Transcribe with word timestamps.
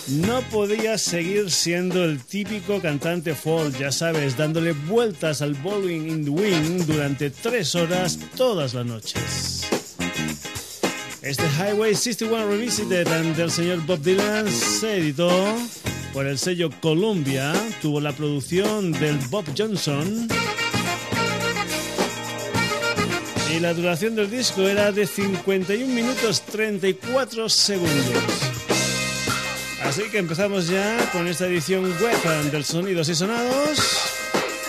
no 0.08 0.42
podía 0.44 0.98
seguir 0.98 1.52
siendo 1.52 2.06
el 2.06 2.24
típico 2.24 2.80
cantante 2.80 3.36
folk, 3.36 3.78
ya 3.78 3.92
sabes, 3.92 4.38
dándole 4.38 4.72
vueltas 4.72 5.42
al 5.42 5.54
Bowling 5.56 6.08
in 6.08 6.24
the 6.24 6.30
Wind 6.30 6.86
durante 6.86 7.30
tres 7.30 7.76
horas 7.76 8.18
todas 8.38 8.74
las 8.74 8.86
noches. 8.86 9.68
Este 11.22 11.44
Highway 11.44 11.94
61 11.94 12.48
Revisited 12.48 13.06
del 13.36 13.52
señor 13.52 13.86
Bob 13.86 14.00
Dylan 14.00 14.50
se 14.50 14.98
editó 15.00 15.30
por 16.14 16.26
el 16.28 16.38
sello 16.38 16.70
Columbia, 16.82 17.54
tuvo 17.82 18.02
la 18.02 18.12
producción 18.12 18.92
del 18.92 19.18
Bob 19.30 19.46
Johnson 19.58 20.28
y 23.56 23.60
la 23.60 23.74
duración 23.74 24.16
del 24.16 24.30
disco 24.30 24.62
era 24.62 24.92
de 24.92 25.06
51 25.08 25.94
minutos 25.94 26.42
34 26.42 27.50
segundos. 27.50 28.24
Así 29.84 30.04
que 30.12 30.20
empezamos 30.20 30.68
ya 30.68 30.98
con 31.12 31.28
esta 31.28 31.48
edición 31.48 31.84
web 31.84 32.52
del 32.52 32.64
Sonidos 32.64 33.10
y 33.10 33.16
Sonados 33.16 33.80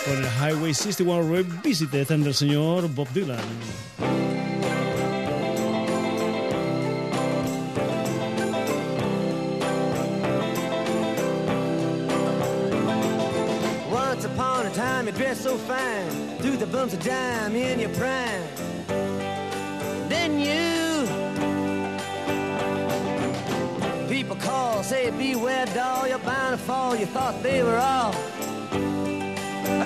con 0.05 0.17
el 0.17 0.25
Highway 0.25 0.73
61 0.73 1.29
Revisited 1.31 2.07
del 2.07 2.33
señor 2.33 2.87
Bob 2.89 3.07
Dylan. 3.13 4.20
A 15.11 15.17
you 15.17 15.23
dressed 15.23 15.43
so 15.43 15.57
fine 15.57 16.37
Through 16.39 16.57
the 16.57 16.67
bumps 16.67 16.93
of 16.93 17.03
dime 17.03 17.55
in 17.55 17.79
your 17.79 17.89
prime 17.89 18.43
Then 20.09 20.39
you 20.39 21.07
People 24.09 24.35
call, 24.35 24.83
say 24.83 25.09
beware 25.11 25.65
doll, 25.67 26.07
you're 26.07 26.19
bound 26.19 26.57
to 26.57 26.63
fall. 26.63 26.95
You 26.95 27.05
thought 27.05 27.41
they 27.41 27.63
were 27.63 27.77
all 27.77 28.13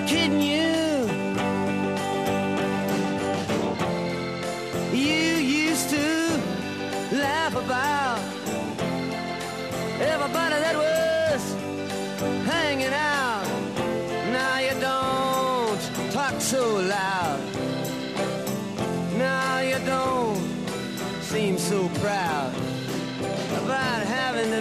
kidding 0.06 0.42
you. 0.42 1.06
You 4.92 5.36
used 5.68 5.90
to 5.90 6.40
laugh 7.16 7.54
about 7.54 8.18
everybody 10.00 10.56
that 10.60 10.76
was 10.76 10.95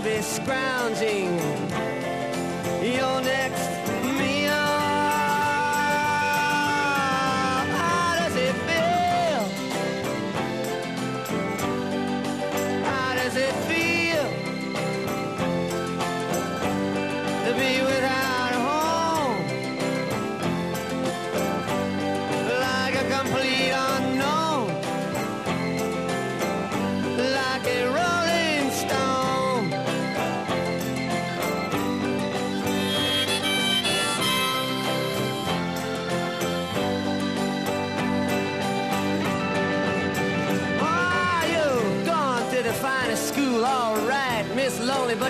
be 0.05 0.21
scrounging 0.21 1.64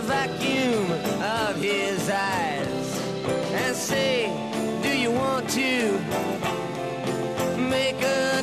vacuum 0.00 0.90
of 1.22 1.56
his 1.56 2.08
eyes 2.10 3.00
and 3.52 3.76
say, 3.76 4.26
Do 4.82 4.96
you 4.96 5.10
want 5.10 5.48
to 5.50 5.92
make 7.58 8.00
a 8.02 8.39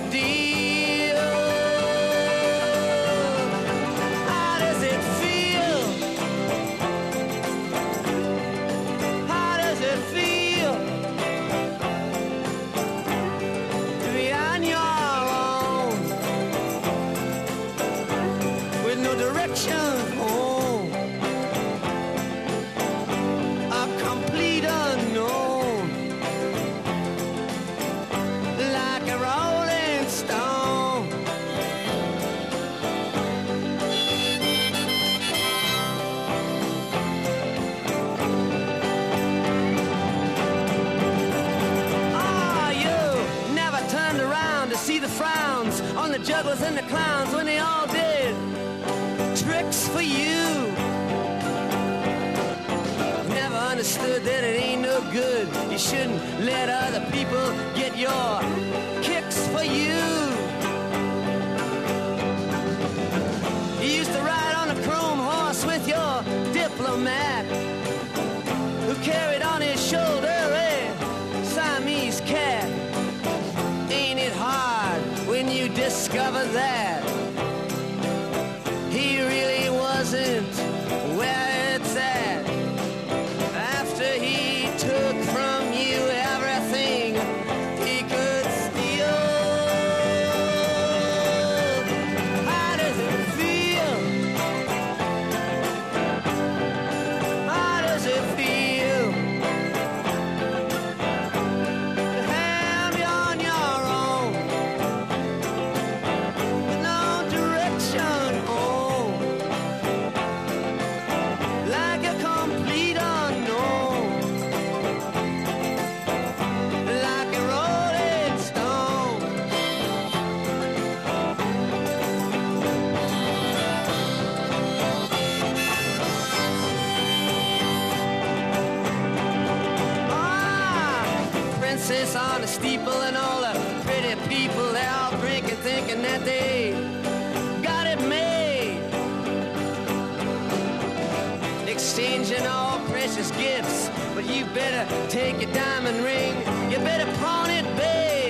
precious 143.07 143.31
gifts, 143.37 143.89
but 144.13 144.25
you 144.25 144.43
better 144.47 144.85
take 145.07 145.41
your 145.41 145.51
diamond 145.53 146.03
ring. 146.03 146.35
You 146.69 146.77
better 146.79 147.09
pawn 147.19 147.49
it, 147.49 147.63
babe. 147.77 148.26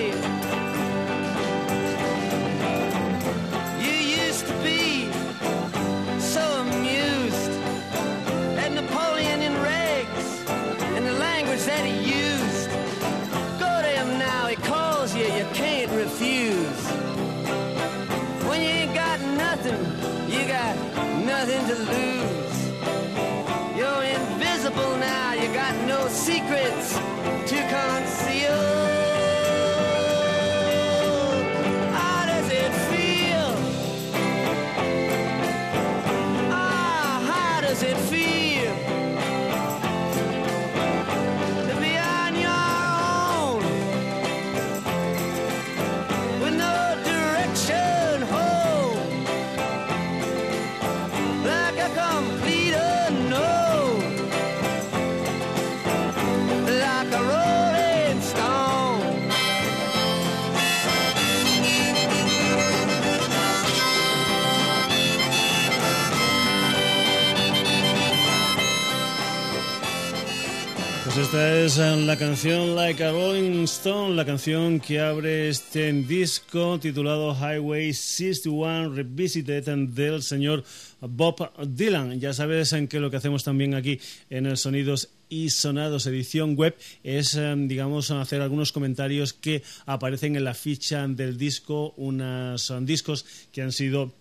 Esta 71.28 71.60
es 71.60 71.78
eh, 71.78 71.96
la 72.06 72.16
canción 72.16 72.74
Like 72.74 73.04
a 73.04 73.12
Rolling 73.12 73.64
Stone, 73.64 74.14
la 74.16 74.24
canción 74.24 74.80
que 74.80 74.98
abre 74.98 75.50
este 75.50 75.92
disco 75.92 76.80
titulado 76.80 77.34
Highway 77.34 77.92
61 77.92 78.94
Revisited 78.94 79.64
del 79.88 80.22
señor 80.22 80.64
Bob 81.02 81.50
Dylan. 81.66 82.18
Ya 82.18 82.32
sabes 82.32 82.72
en 82.72 82.88
que 82.88 82.98
lo 82.98 83.10
que 83.10 83.18
hacemos 83.18 83.44
también 83.44 83.74
aquí 83.74 84.00
en 84.30 84.46
el 84.46 84.56
Sonidos 84.56 85.10
y 85.28 85.50
Sonados 85.50 86.06
edición 86.06 86.56
web 86.56 86.74
es, 87.04 87.34
eh, 87.34 87.54
digamos, 87.58 88.10
hacer 88.10 88.40
algunos 88.40 88.72
comentarios 88.72 89.34
que 89.34 89.62
aparecen 89.84 90.34
en 90.34 90.44
la 90.44 90.54
ficha 90.54 91.06
del 91.08 91.36
disco, 91.36 91.92
unos 91.98 92.70
eh, 92.70 92.78
discos 92.80 93.26
que 93.52 93.60
han 93.60 93.72
sido 93.72 94.14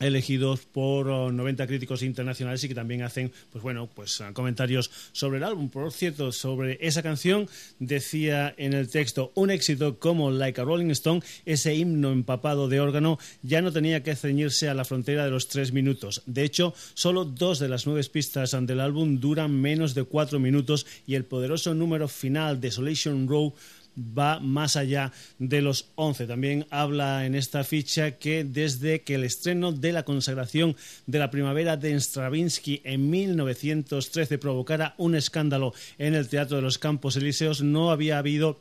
elegidos 0.00 0.60
por 0.60 1.08
oh, 1.08 1.32
90 1.32 1.66
críticos 1.66 2.02
internacionales 2.02 2.62
y 2.64 2.68
que 2.68 2.74
también 2.74 3.02
hacen 3.02 3.32
pues 3.50 3.62
bueno 3.62 3.88
pues 3.94 4.20
ah, 4.20 4.32
comentarios 4.32 4.90
sobre 5.12 5.38
el 5.38 5.44
álbum. 5.44 5.68
Por 5.68 5.92
cierto 5.92 6.32
sobre 6.32 6.78
esa 6.80 7.02
canción 7.02 7.48
decía 7.78 8.54
en 8.56 8.72
el 8.72 8.88
texto 8.88 9.32
un 9.34 9.50
éxito 9.50 9.98
como 9.98 10.30
Like 10.30 10.60
a 10.60 10.64
Rolling 10.64 10.90
Stone 10.90 11.22
ese 11.44 11.74
himno 11.74 12.12
empapado 12.12 12.68
de 12.68 12.80
órgano 12.80 13.18
ya 13.42 13.62
no 13.62 13.72
tenía 13.72 14.02
que 14.02 14.16
ceñirse 14.16 14.68
a 14.68 14.74
la 14.74 14.84
frontera 14.84 15.24
de 15.24 15.30
los 15.30 15.48
tres 15.48 15.72
minutos. 15.72 16.22
De 16.26 16.44
hecho 16.44 16.74
solo 16.94 17.24
dos 17.24 17.58
de 17.58 17.68
las 17.68 17.86
nueve 17.86 18.04
pistas 18.12 18.56
del 18.60 18.80
álbum 18.80 19.20
duran 19.20 19.60
menos 19.60 19.94
de 19.94 20.04
cuatro 20.04 20.38
minutos 20.38 20.86
y 21.06 21.14
el 21.14 21.24
poderoso 21.24 21.74
número 21.74 22.08
final 22.08 22.60
Desolation 22.60 23.28
Row 23.28 23.54
va 23.96 24.40
más 24.40 24.76
allá 24.76 25.12
de 25.38 25.62
los 25.62 25.90
11. 25.94 26.26
También 26.26 26.66
habla 26.70 27.26
en 27.26 27.34
esta 27.34 27.64
ficha 27.64 28.12
que 28.12 28.44
desde 28.44 29.02
que 29.02 29.14
el 29.16 29.24
estreno 29.24 29.72
de 29.72 29.92
la 29.92 30.04
consagración 30.04 30.76
de 31.06 31.18
la 31.18 31.30
primavera 31.30 31.76
de 31.76 31.98
Stravinsky 32.00 32.80
en 32.84 33.10
1913 33.10 34.38
provocara 34.38 34.94
un 34.98 35.14
escándalo 35.14 35.74
en 35.98 36.14
el 36.14 36.28
Teatro 36.28 36.56
de 36.56 36.62
los 36.62 36.78
Campos 36.78 37.16
Elíseos, 37.16 37.62
no 37.62 37.90
había 37.90 38.18
habido 38.18 38.60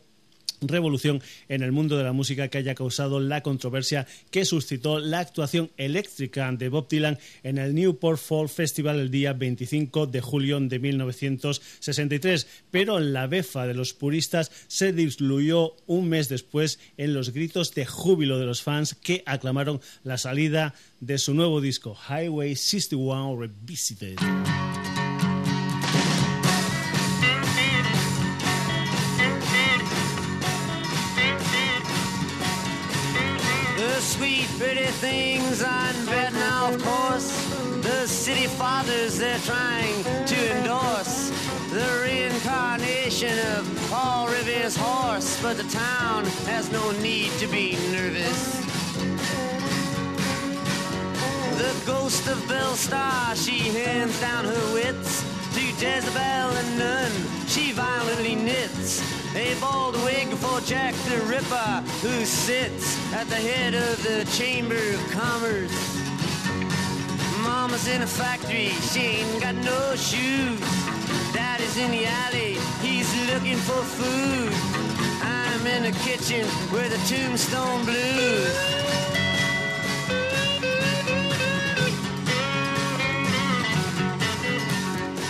revolución 0.67 1.22
en 1.50 1.63
el 1.63 1.72
mundo 1.72 1.98
de 1.98 2.03
la 2.03 2.13
música 2.13 2.48
que 2.48 2.58
haya 2.58 2.75
causado 2.75 3.20
la 3.20 3.41
controversia 3.41 4.08
que 4.32 4.46
suscitó 4.46 5.00
la 5.00 5.20
actuación 5.20 5.72
eléctrica 5.77 6.51
de 6.51 6.70
Bob 6.70 6.88
Dylan 6.89 7.20
en 7.43 7.58
el 7.58 7.74
Newport 7.75 8.20
Fall 8.20 8.50
Festival 8.50 9.00
el 9.00 9.12
día 9.12 9.34
25 9.34 10.08
de 10.08 10.22
julio 10.22 10.60
de 10.60 10.79
1963, 10.79 12.48
pero 12.72 13.00
la 13.00 13.27
befa 13.27 13.67
de 13.67 13.74
los 13.74 13.93
puristas 13.93 14.51
se 14.67 14.93
diluyó 14.93 15.75
un 15.88 16.10
mes 16.10 16.29
después 16.29 16.79
en 16.98 17.13
los 17.13 17.34
gritos 17.34 17.74
de 17.74 17.86
júbilo 17.86 18.39
de 18.39 18.46
los 18.46 18.62
fans 18.62 18.96
que 18.96 19.24
aclamaron 19.25 19.82
la 20.03 20.17
salida 20.17 20.75
de 21.00 21.17
su 21.17 21.34
nuevo 21.34 21.62
disco 21.62 21.98
Highway 22.10 22.55
61 22.55 23.39
Revisited. 23.39 24.17
Things 35.03 35.62
on 35.62 35.93
Vietnam, 36.07 36.75
of 36.75 36.81
course. 36.81 37.29
The 37.81 38.07
city 38.07 38.48
fathers 38.48 39.17
they're 39.17 39.45
trying 39.53 40.01
to 40.31 40.39
endorse. 40.57 41.17
The 41.72 41.89
reincarnation 42.05 43.38
of 43.57 43.62
Paul 43.89 44.27
Revere's 44.27 44.77
horse. 44.77 45.29
But 45.41 45.57
the 45.57 45.67
town 45.88 46.24
has 46.51 46.72
no 46.72 46.91
need 47.07 47.31
to 47.43 47.48
be 47.48 47.75
nervous. 47.91 48.41
The 51.63 51.74
ghost 51.86 52.25
of 52.29 52.39
Belle 52.48 52.75
Star, 52.75 53.36
she 53.36 53.60
hands 53.79 54.17
down 54.22 54.45
her 54.45 54.65
wits 54.74 55.12
to 55.55 55.62
Jezebel 55.81 56.50
and 56.62 56.79
none. 56.79 57.15
She 57.48 57.74
violently 57.74 58.36
knits 58.36 59.23
A 59.36 59.56
bald 59.60 59.96
wig 60.04 60.28
for 60.36 60.62
Jack 60.62 60.94
the 61.10 61.18
Ripper, 61.25 61.82
who 62.04 62.24
sits 62.24 62.96
at 63.13 63.28
the 63.30 63.36
head 63.36 63.74
of 63.74 64.04
the 64.04 64.30
Chamber 64.38 64.75
of 64.75 65.12
Commerce. 65.12 65.74
Mama's 67.42 67.88
in 67.88 68.04
a 68.04 68.08
factory, 68.08 68.70
she 68.92 69.00
ain't 69.00 69.42
got 69.42 69.56
no 69.56 69.96
shoes. 69.96 70.60
Daddy's 71.34 71.78
in 71.78 71.90
the 71.90 72.06
alley, 72.06 72.60
he's 72.82 73.10
looking 73.32 73.58
for 73.58 73.82
food. 73.98 74.54
I'm 75.24 75.66
in 75.66 75.82
the 75.82 75.98
kitchen 76.02 76.46
with 76.72 76.92
the 76.94 77.16
tombstone 77.16 77.86
blues. 77.86 78.54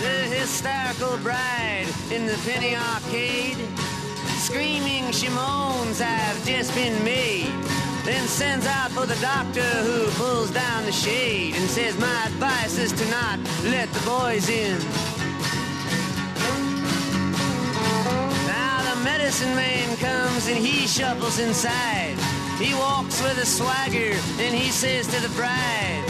The 0.02 0.36
hysterical 0.36 1.16
bride 1.22 1.86
in 2.10 2.26
the 2.26 2.36
penny 2.44 2.76
arcade. 2.76 3.56
Screaming, 4.54 5.10
she 5.10 5.28
moans, 5.30 6.00
I've 6.00 6.46
just 6.46 6.72
been 6.76 7.02
made. 7.02 7.50
Then 8.04 8.24
sends 8.28 8.66
out 8.66 8.92
for 8.92 9.04
the 9.04 9.16
doctor 9.16 9.66
who 9.82 10.08
pulls 10.12 10.52
down 10.52 10.84
the 10.84 10.92
shade 10.92 11.56
and 11.56 11.68
says, 11.68 11.98
My 11.98 12.26
advice 12.26 12.78
is 12.78 12.92
to 12.92 13.04
not 13.10 13.40
let 13.64 13.92
the 13.92 13.98
boys 14.06 14.48
in. 14.48 14.78
Now 18.46 18.94
the 18.94 19.00
medicine 19.02 19.52
man 19.56 19.96
comes 19.96 20.46
and 20.46 20.58
he 20.64 20.86
shuffles 20.86 21.40
inside. 21.40 22.14
He 22.56 22.74
walks 22.74 23.20
with 23.24 23.36
a 23.38 23.46
swagger 23.46 24.14
and 24.38 24.54
he 24.54 24.70
says 24.70 25.08
to 25.08 25.20
the 25.20 25.34
bride, 25.34 26.04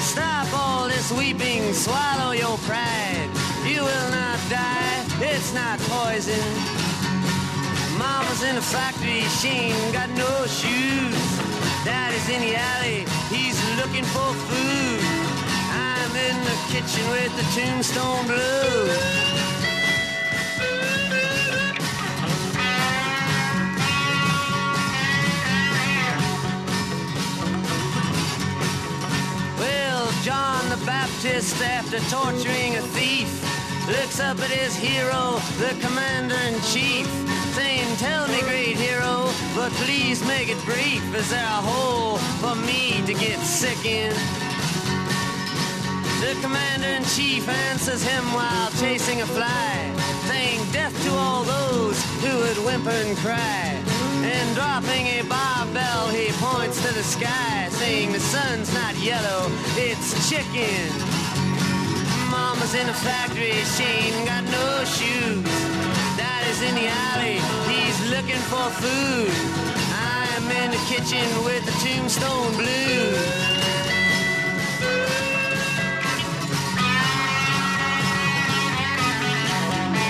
Stop 0.00 0.48
all 0.54 0.88
this 0.88 1.12
weeping, 1.12 1.74
swallow 1.74 2.32
your 2.32 2.56
pride. 2.64 3.28
You 3.66 3.82
will 3.84 4.10
not 4.10 4.38
die, 4.48 5.04
it's 5.20 5.52
not 5.52 5.78
poison. 5.80 6.91
Mama's 8.02 8.42
in 8.42 8.56
the 8.56 8.62
factory, 8.62 9.22
she 9.38 9.70
ain't 9.70 9.92
got 9.94 10.10
no 10.10 10.32
shoes. 10.46 11.22
Daddy's 11.84 12.28
in 12.34 12.40
the 12.40 12.54
alley, 12.56 13.06
he's 13.30 13.58
looking 13.78 14.04
for 14.14 14.28
food. 14.48 15.00
I'm 15.70 16.12
in 16.28 16.36
the 16.50 16.56
kitchen 16.72 17.04
with 17.14 17.32
the 17.38 17.46
tombstone 17.54 18.26
blues. 18.26 18.98
Well, 29.62 30.10
John 30.24 30.68
the 30.70 30.80
Baptist, 30.84 31.62
after 31.62 32.00
torturing 32.10 32.74
a 32.76 32.82
thief, 32.98 33.30
looks 33.86 34.18
up 34.18 34.40
at 34.40 34.50
his 34.50 34.74
hero, 34.74 35.38
the 35.62 35.72
commander 35.80 36.40
in 36.48 36.60
chief, 36.62 37.06
saying, 37.52 37.96
Tell 37.96 38.26
me, 38.28 38.40
great 38.42 38.76
hero, 38.76 39.28
but 39.54 39.70
please 39.84 40.24
make 40.26 40.48
it 40.48 40.60
brief. 40.64 41.02
Is 41.14 41.30
there 41.30 41.44
a 41.44 41.62
hole 41.70 42.16
for 42.40 42.54
me 42.66 43.04
to 43.06 43.14
get 43.14 43.38
sick 43.40 43.84
in? 43.84 44.14
The 46.22 46.34
commander 46.40 46.88
in 46.88 47.04
chief 47.04 47.48
answers 47.48 48.02
him 48.02 48.24
while 48.32 48.70
chasing 48.80 49.20
a 49.20 49.26
fly, 49.26 49.74
saying, 50.28 50.60
Death 50.72 50.94
to 51.04 51.10
all 51.12 51.44
those 51.44 51.98
who 52.22 52.32
would 52.42 52.58
whimper 52.64 52.96
and 53.04 53.16
cry. 53.18 53.82
And 54.24 54.54
dropping 54.54 55.06
a 55.18 55.22
barbell, 55.28 56.08
he 56.08 56.32
points 56.38 56.80
to 56.86 56.94
the 56.94 57.02
sky, 57.02 57.68
saying, 57.70 58.12
The 58.12 58.20
sun's 58.20 58.72
not 58.72 58.94
yellow, 58.96 59.50
it's 59.76 60.28
chicken. 60.30 60.88
Mama's 62.30 62.74
in 62.74 62.88
a 62.88 62.94
factory, 62.94 63.52
she 63.74 63.84
ain't 63.84 64.26
got 64.26 64.44
no 64.44 64.84
shoes. 64.84 65.81
Daddy's 66.52 66.68
in 66.68 66.74
the 66.74 66.88
alley, 66.88 67.38
he's 67.72 68.10
looking 68.10 68.42
for 68.50 68.68
food. 68.82 69.32
I'm 69.94 70.50
in 70.50 70.70
the 70.70 70.82
kitchen 70.86 71.26
with 71.44 71.64
the 71.64 71.72
tombstone 71.80 72.52
blues. 72.56 73.16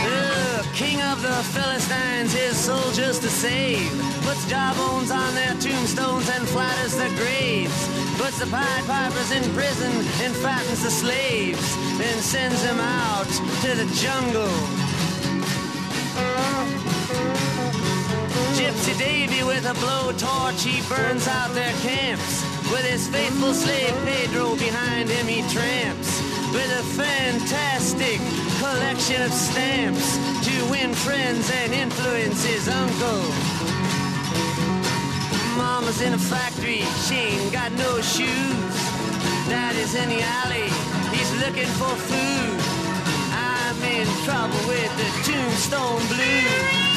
The 0.04 0.66
king 0.74 1.00
of 1.02 1.22
the 1.22 1.42
Philistines, 1.54 2.32
his 2.32 2.56
soldiers 2.56 3.18
to 3.20 3.28
save. 3.28 3.92
Puts 4.22 4.48
jawbones 4.48 5.10
on 5.10 5.34
their 5.34 5.54
tombstones 5.60 6.28
and 6.28 6.48
flatters 6.48 6.96
their 6.96 7.14
graves. 7.16 7.88
Puts 8.18 8.38
the 8.38 8.46
Pied 8.46 8.84
Pipers 8.86 9.30
in 9.30 9.44
prison 9.54 9.92
and 10.22 10.34
fattens 10.36 10.82
the 10.82 10.90
slaves. 10.90 11.76
Then 11.98 12.18
sends 12.18 12.62
them 12.64 12.80
out 12.80 13.28
to 13.62 13.76
the 13.76 13.86
jungle. 13.94 14.91
Gypsy 18.92 18.98
Davy 18.98 19.44
with 19.44 19.64
a 19.64 19.74
blowtorch, 19.74 20.64
he 20.64 20.82
burns 20.88 21.26
out 21.26 21.54
their 21.54 21.72
camps. 21.80 22.42
With 22.70 22.84
his 22.84 23.08
faithful 23.08 23.54
slave 23.54 23.94
Pedro 24.04 24.56
behind 24.56 25.08
him, 25.08 25.26
he 25.26 25.42
tramps. 25.52 26.20
With 26.52 26.70
a 26.78 26.82
fantastic 26.96 28.20
collection 28.58 29.22
of 29.22 29.32
stamps 29.32 30.16
to 30.46 30.70
win 30.70 30.92
friends 30.94 31.50
and 31.54 31.72
influence 31.72 32.44
his 32.44 32.68
uncle. 32.68 33.22
Mama's 35.56 36.00
in 36.02 36.12
a 36.14 36.18
factory, 36.18 36.82
she 37.06 37.14
ain't 37.14 37.52
got 37.52 37.72
no 37.72 38.00
shoes. 38.00 38.76
Daddy's 39.48 39.94
in 39.94 40.08
the 40.08 40.20
alley, 40.20 40.68
he's 41.16 41.32
looking 41.44 41.70
for 41.80 41.94
food. 42.08 42.60
I'm 43.32 43.82
in 43.84 44.06
trouble 44.24 44.60
with 44.68 44.92
the 44.96 45.32
tombstone 45.32 46.06
blues. 46.08 46.91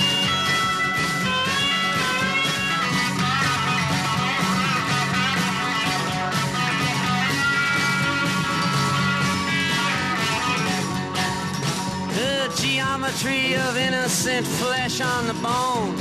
Geometry 12.55 13.55
of 13.55 13.77
innocent 13.77 14.45
flesh 14.45 15.01
on 15.01 15.27
the 15.27 15.33
bone 15.35 15.95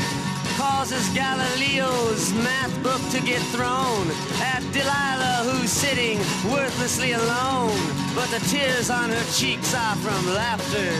causes 0.57 1.09
Galileo's 1.11 2.33
math 2.35 2.75
book 2.83 3.01
to 3.11 3.21
get 3.21 3.41
thrown 3.51 4.07
at 4.41 4.63
Delilah, 4.73 5.43
who's 5.51 5.71
sitting 5.71 6.19
worthlessly 6.53 7.13
alone. 7.13 7.77
But 8.15 8.29
the 8.31 8.39
tears 8.49 8.89
on 8.91 9.11
her 9.11 9.25
cheeks 9.33 9.75
are 9.75 9.97
from 9.97 10.27
laughter. 10.35 10.93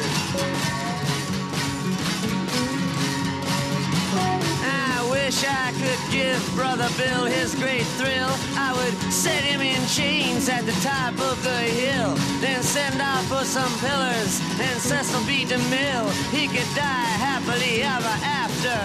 I 4.67 5.09
wish 5.11 5.45
I 5.45 5.73
could 5.79 6.13
give 6.13 6.43
Brother 6.55 6.89
Bill 6.99 7.25
his 7.27 7.55
great 7.55 7.87
thrill. 7.99 8.31
I 8.59 8.73
would 8.75 9.13
set 9.13 9.45
him 9.45 9.61
in 9.61 9.87
chains 9.87 10.49
at 10.49 10.67
the 10.67 10.77
top 10.83 11.15
of 11.21 11.43
the 11.45 11.61
hill, 11.81 12.17
send 12.75 13.01
out 13.01 13.23
for 13.27 13.45
some 13.45 13.71
pillars 13.79 14.41
and 14.59 14.81
Cecil 14.81 15.23
B. 15.29 15.45
DeMille. 15.45 16.11
He 16.35 16.49
could 16.49 16.67
die 16.75 17.15
happily 17.23 17.85
ever 17.87 18.15
after. 18.43 18.79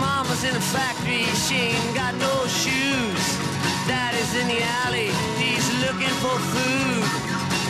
Mama's 0.00 0.42
in 0.42 0.54
the 0.54 0.64
factory, 0.72 1.24
she 1.44 1.76
ain't 1.76 1.94
got 1.94 2.14
no 2.14 2.34
shoes. 2.46 3.24
Daddy's 3.86 4.32
in 4.40 4.48
the 4.48 4.60
alley, 4.80 5.10
he's 5.36 5.68
looking 5.84 6.14
for 6.24 6.36
food. 6.52 7.04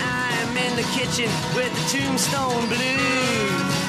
I'm 0.07 0.57
in 0.57 0.73
the 0.77 0.87
kitchen 0.95 1.29
with 1.57 1.75
the 1.75 1.99
tombstone 1.99 2.65
blues. 2.71 3.88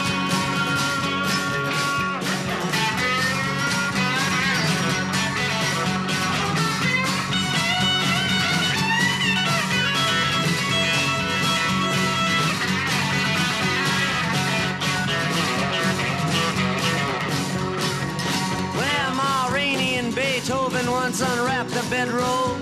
Once 20.91 21.21
unwrapped 21.21 21.71
the 21.71 21.85
bedroll. 21.89 22.57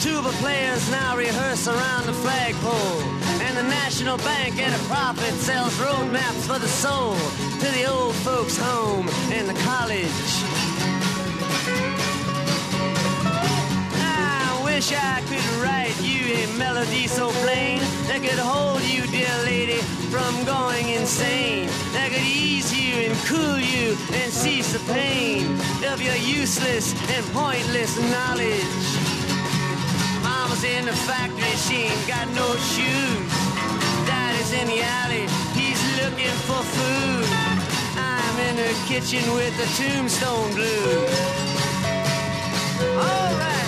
Tuba 0.00 0.30
players 0.40 0.90
now 0.90 1.16
rehearse 1.16 1.68
around 1.68 2.06
the 2.06 2.12
flagpole. 2.12 3.02
And 3.42 3.56
the 3.56 3.62
National 3.62 4.16
Bank 4.18 4.60
at 4.60 4.78
a 4.78 4.84
profit 4.84 5.34
sells 5.34 5.74
road 5.80 6.12
maps 6.12 6.46
for 6.46 6.58
the 6.58 6.68
soul 6.68 7.14
to 7.60 7.66
the 7.76 7.84
old 7.86 8.14
folks' 8.16 8.56
home 8.56 9.08
and 9.32 9.48
the 9.48 9.58
college. 9.62 10.57
Wish 14.78 14.92
I 14.92 15.20
could 15.26 15.44
write 15.58 15.96
you 16.02 16.22
a 16.38 16.46
melody 16.56 17.08
so 17.08 17.30
plain 17.42 17.80
that 18.06 18.20
could 18.22 18.38
hold 18.38 18.80
you, 18.82 19.02
dear 19.10 19.34
lady, 19.42 19.82
from 20.06 20.30
going 20.44 20.90
insane. 20.90 21.66
That 21.90 22.14
could 22.14 22.22
ease 22.22 22.70
you 22.70 23.10
and 23.10 23.16
cool 23.26 23.58
you 23.58 23.98
and 24.14 24.30
cease 24.30 24.70
the 24.72 24.78
pain 24.92 25.58
of 25.90 26.00
your 26.00 26.14
useless 26.14 26.94
and 27.10 27.26
pointless 27.34 27.98
knowledge. 28.14 28.86
Mama's 30.22 30.62
in 30.62 30.86
the 30.86 30.94
factory, 31.10 31.56
she 31.66 31.90
ain't 31.90 32.06
got 32.06 32.30
no 32.38 32.46
shoes. 32.70 33.30
Daddy's 34.06 34.52
in 34.62 34.66
the 34.70 34.78
alley, 35.02 35.26
he's 35.58 35.82
looking 35.98 36.38
for 36.46 36.62
food. 36.62 37.26
I'm 37.98 38.36
in 38.46 38.54
the 38.62 38.70
kitchen 38.86 39.26
with 39.34 39.54
the 39.58 39.66
tombstone 39.74 40.54
blues. 40.54 41.10
All 42.94 43.34
right. 43.42 43.67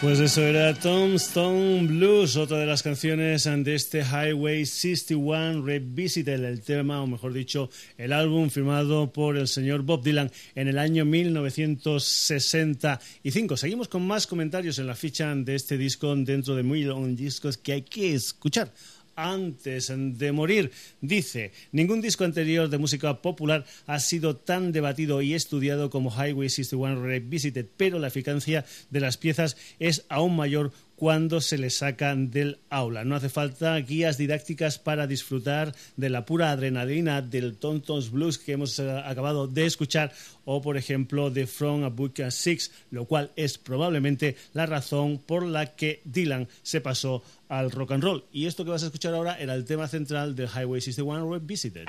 Pues 0.00 0.18
eso 0.18 0.42
era 0.42 0.72
Tombstone 0.72 1.86
Blues, 1.86 2.36
otra 2.36 2.56
de 2.56 2.64
las 2.64 2.82
canciones 2.82 3.44
de 3.44 3.74
este 3.74 4.00
Highway 4.00 4.64
61 4.64 5.62
Revisited, 5.62 6.42
el 6.42 6.62
tema, 6.62 7.02
o 7.02 7.06
mejor 7.06 7.34
dicho, 7.34 7.68
el 7.98 8.14
álbum 8.14 8.48
firmado 8.48 9.12
por 9.12 9.36
el 9.36 9.46
señor 9.46 9.82
Bob 9.82 10.02
Dylan 10.02 10.32
en 10.54 10.68
el 10.68 10.78
año 10.78 11.04
1965. 11.04 13.58
Seguimos 13.58 13.88
con 13.88 14.06
más 14.06 14.26
comentarios 14.26 14.78
en 14.78 14.86
la 14.86 14.94
ficha 14.94 15.34
de 15.34 15.54
este 15.54 15.76
disco 15.76 16.16
dentro 16.16 16.54
de 16.54 16.62
muy 16.62 16.84
long 16.84 17.14
discos 17.14 17.58
que 17.58 17.72
hay 17.72 17.82
que 17.82 18.14
escuchar 18.14 18.72
antes 19.20 19.92
de 19.94 20.32
morir. 20.32 20.70
Dice, 21.00 21.52
ningún 21.72 22.00
disco 22.00 22.24
anterior 22.24 22.68
de 22.68 22.78
música 22.78 23.20
popular 23.22 23.64
ha 23.86 24.00
sido 24.00 24.36
tan 24.36 24.72
debatido 24.72 25.22
y 25.22 25.34
estudiado 25.34 25.90
como 25.90 26.10
Highway 26.10 26.48
61 26.48 27.02
Revisited, 27.02 27.66
pero 27.76 27.98
la 27.98 28.08
eficacia 28.08 28.64
de 28.90 29.00
las 29.00 29.16
piezas 29.16 29.56
es 29.78 30.04
aún 30.08 30.36
mayor 30.36 30.72
cuando 31.00 31.40
se 31.40 31.56
le 31.56 31.70
sacan 31.70 32.30
del 32.30 32.58
aula. 32.68 33.06
No 33.06 33.16
hace 33.16 33.30
falta 33.30 33.74
guías 33.78 34.18
didácticas 34.18 34.78
para 34.78 35.06
disfrutar 35.06 35.74
de 35.96 36.10
la 36.10 36.26
pura 36.26 36.50
adrenalina 36.50 37.22
del 37.22 37.56
Tontos 37.56 38.10
Blues 38.10 38.36
que 38.36 38.52
hemos 38.52 38.78
eh, 38.78 39.02
acabado 39.06 39.48
de 39.48 39.64
escuchar 39.64 40.12
o, 40.44 40.60
por 40.60 40.76
ejemplo, 40.76 41.30
de 41.30 41.46
From 41.46 41.84
a 41.84 41.88
Book 41.88 42.20
Six, 42.28 42.70
lo 42.90 43.06
cual 43.06 43.30
es 43.34 43.56
probablemente 43.56 44.36
la 44.52 44.66
razón 44.66 45.16
por 45.16 45.46
la 45.46 45.74
que 45.74 46.02
Dylan 46.04 46.48
se 46.62 46.82
pasó 46.82 47.22
al 47.48 47.70
rock 47.70 47.92
and 47.92 48.04
roll. 48.04 48.24
Y 48.30 48.44
esto 48.44 48.66
que 48.66 48.70
vas 48.70 48.82
a 48.82 48.86
escuchar 48.86 49.14
ahora 49.14 49.40
era 49.40 49.54
el 49.54 49.64
tema 49.64 49.88
central 49.88 50.36
del 50.36 50.48
Highway 50.48 50.82
61 50.82 51.32
Revisited. 51.32 51.86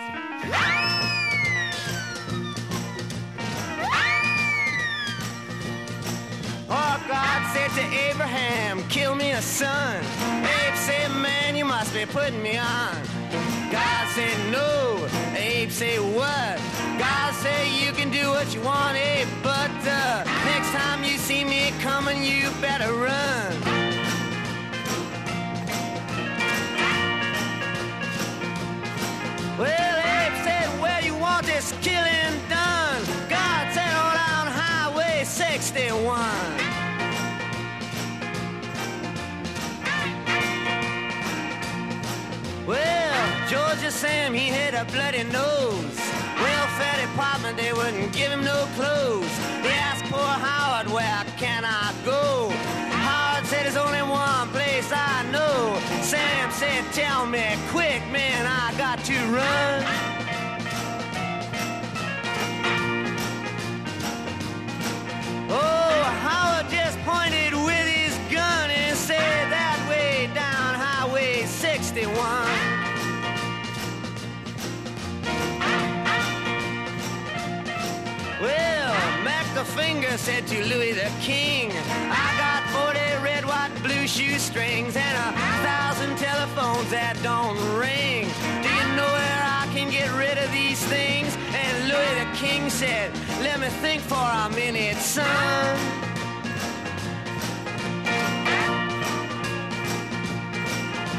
Oh, 6.74 6.98
God 7.06 7.54
said 7.54 7.70
to 7.76 8.11
Kill 9.12 9.18
me 9.18 9.32
a 9.32 9.42
son. 9.42 9.98
Abe 9.98 10.76
said, 10.78 11.12
man, 11.12 11.58
you 11.58 11.66
must 11.66 11.94
be 11.94 12.06
putting 12.06 12.42
me 12.42 12.58
on. 12.58 12.96
God 13.70 14.08
said, 14.16 14.38
no. 14.50 15.06
Abe 15.36 15.70
said, 15.70 16.00
what? 16.16 16.58
God 16.98 17.34
said, 17.34 17.68
you 17.68 17.92
can 17.92 18.10
do 18.10 18.30
what 18.30 18.56
you 18.56 18.62
want, 18.62 18.96
Abe, 18.96 19.28
but 19.44 19.70
uh, 19.86 20.24
next 20.46 20.72
time 20.72 21.04
you 21.04 21.18
see 21.18 21.44
me 21.44 21.74
coming, 21.82 22.24
you 22.24 22.50
better 22.62 22.94
run. 22.94 23.52
Well, 29.60 29.91
Sam, 44.02 44.34
he 44.34 44.48
had 44.48 44.74
a 44.74 44.84
bloody 44.92 45.24
nose. 45.26 45.96
Welfare 46.42 47.06
department, 47.06 47.56
they 47.56 47.72
wouldn't 47.72 48.12
give 48.12 48.32
him 48.32 48.44
no 48.44 48.66
clothes. 48.74 49.30
They 49.62 49.70
asked 49.70 50.06
poor 50.06 50.20
Howard, 50.20 50.90
where 50.92 51.24
can 51.38 51.64
I 51.64 51.94
go? 52.04 52.50
Howard 52.50 53.46
said, 53.46 53.66
there's 53.66 53.78
only 53.78 54.02
one 54.02 54.50
place 54.50 54.92
I 54.92 55.22
know. 55.30 55.78
Sam 56.02 56.50
said, 56.50 56.84
tell 56.94 57.28
me 57.28 57.46
quick, 57.70 58.02
man, 58.12 58.48
I 58.48 58.76
got 58.76 59.06
to 59.06 59.14
run. 59.30 60.11
The 79.62 79.68
Finger 79.78 80.18
said 80.18 80.48
to 80.48 80.66
Louis 80.66 80.94
the 80.94 81.12
King, 81.22 81.72
I 82.10 82.34
got 82.42 82.66
40 82.74 82.98
red, 83.24 83.46
white, 83.46 83.70
blue 83.84 84.08
shoestrings 84.08 84.96
and 84.96 85.16
a 85.16 85.38
thousand 85.62 86.18
telephones 86.18 86.90
that 86.90 87.14
don't 87.22 87.62
ring. 87.78 88.26
Do 88.66 88.70
you 88.74 88.88
know 88.98 89.06
where 89.06 89.42
I 89.62 89.70
can 89.72 89.92
get 89.92 90.10
rid 90.18 90.40
of 90.40 90.52
these 90.52 90.84
things? 90.86 91.38
And 91.54 91.90
Louis 91.94 92.14
the 92.26 92.30
King 92.36 92.72
said, 92.72 93.14
Let 93.46 93.60
me 93.60 93.68
think 93.86 94.02
for 94.02 94.16
a 94.18 94.50
minute, 94.50 94.98
son. 94.98 95.30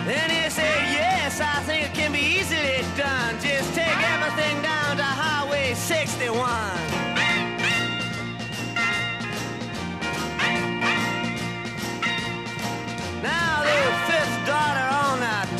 Then 0.05 0.31
he 0.35 0.51
said, 0.51 0.83
Yes, 0.91 1.41
I 1.41 1.63
think 1.63 1.91
it 1.91 1.95
can 1.95 2.11
be 2.11 2.43
easily 2.43 2.83
done. 2.99 3.39
Just 3.39 3.73
take 3.73 4.03
everything 4.11 4.61
down 4.63 4.97
to 4.97 5.05
Highway 5.05 5.75
61. 5.75 7.22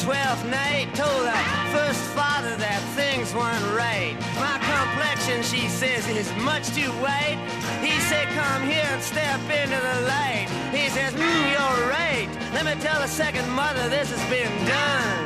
Twelfth 0.03 0.45
night 0.47 0.93
told 0.95 1.23
the 1.23 1.39
first 1.71 2.03
father 2.11 2.57
that 2.57 2.83
things 2.99 3.33
weren't 3.33 3.63
right. 3.71 4.19
My 4.35 4.59
complexion, 4.59 5.47
she 5.47 5.69
says, 5.69 6.09
is 6.09 6.27
much 6.43 6.75
too 6.75 6.91
white. 6.99 7.39
He 7.79 7.95
said, 8.11 8.27
come 8.35 8.67
here 8.67 8.83
and 8.83 9.01
step 9.01 9.39
into 9.47 9.79
the 9.79 9.99
light. 10.11 10.51
He 10.75 10.91
says, 10.91 11.15
mm, 11.15 11.55
you're 11.55 11.87
right. 11.87 12.27
Let 12.53 12.67
me 12.67 12.75
tell 12.83 13.01
the 13.01 13.07
second 13.07 13.49
mother 13.51 13.89
this 13.89 14.11
has 14.11 14.25
been 14.27 14.51
done. 14.67 15.23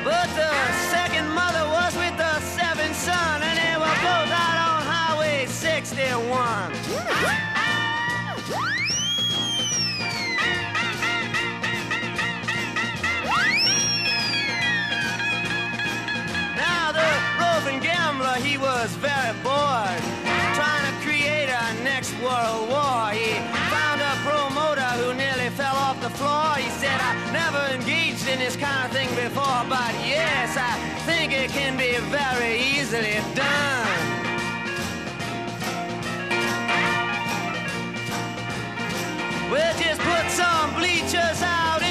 But 0.00 0.32
the 0.32 0.54
second 0.88 1.28
mother 1.28 1.68
was 1.68 1.92
with 2.00 2.16
the 2.16 2.40
seventh 2.56 2.96
son, 2.96 3.42
and 3.42 3.58
they 3.60 3.76
were 3.76 3.98
both 4.00 4.32
out 4.32 4.56
on 4.64 4.80
Highway 4.88 5.44
61. 5.44 7.51
In 28.26 28.38
this 28.38 28.56
kind 28.56 28.86
of 28.86 28.92
thing 28.92 29.08
before, 29.10 29.64
but 29.68 29.92
yes, 30.06 30.56
I 30.56 30.76
think 31.06 31.32
it 31.32 31.50
can 31.50 31.76
be 31.76 31.96
very 32.10 32.60
easily 32.60 33.18
done. 33.34 34.22
We'll 39.50 39.76
just 39.78 40.00
put 40.00 40.30
some 40.30 40.74
bleachers 40.74 41.42
out 41.42 41.82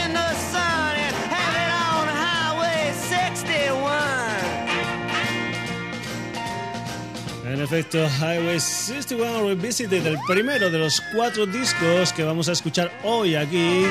efecto, 7.61 7.97
Highway 8.19 8.59
61 8.59 9.47
Revisited, 9.47 10.05
el 10.05 10.17
primero 10.27 10.69
de 10.69 10.79
los 10.79 11.01
cuatro 11.13 11.45
discos 11.45 12.11
que 12.13 12.23
vamos 12.23 12.47
a 12.49 12.53
escuchar 12.53 12.91
hoy 13.03 13.35
aquí 13.35 13.83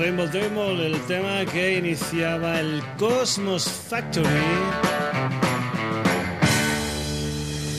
Rainbow 0.00 0.26
Table, 0.28 0.86
el 0.86 0.98
tema 1.02 1.44
que 1.44 1.76
iniciaba 1.76 2.58
el 2.58 2.82
Cosmos 2.96 3.64
Factory. 3.64 4.26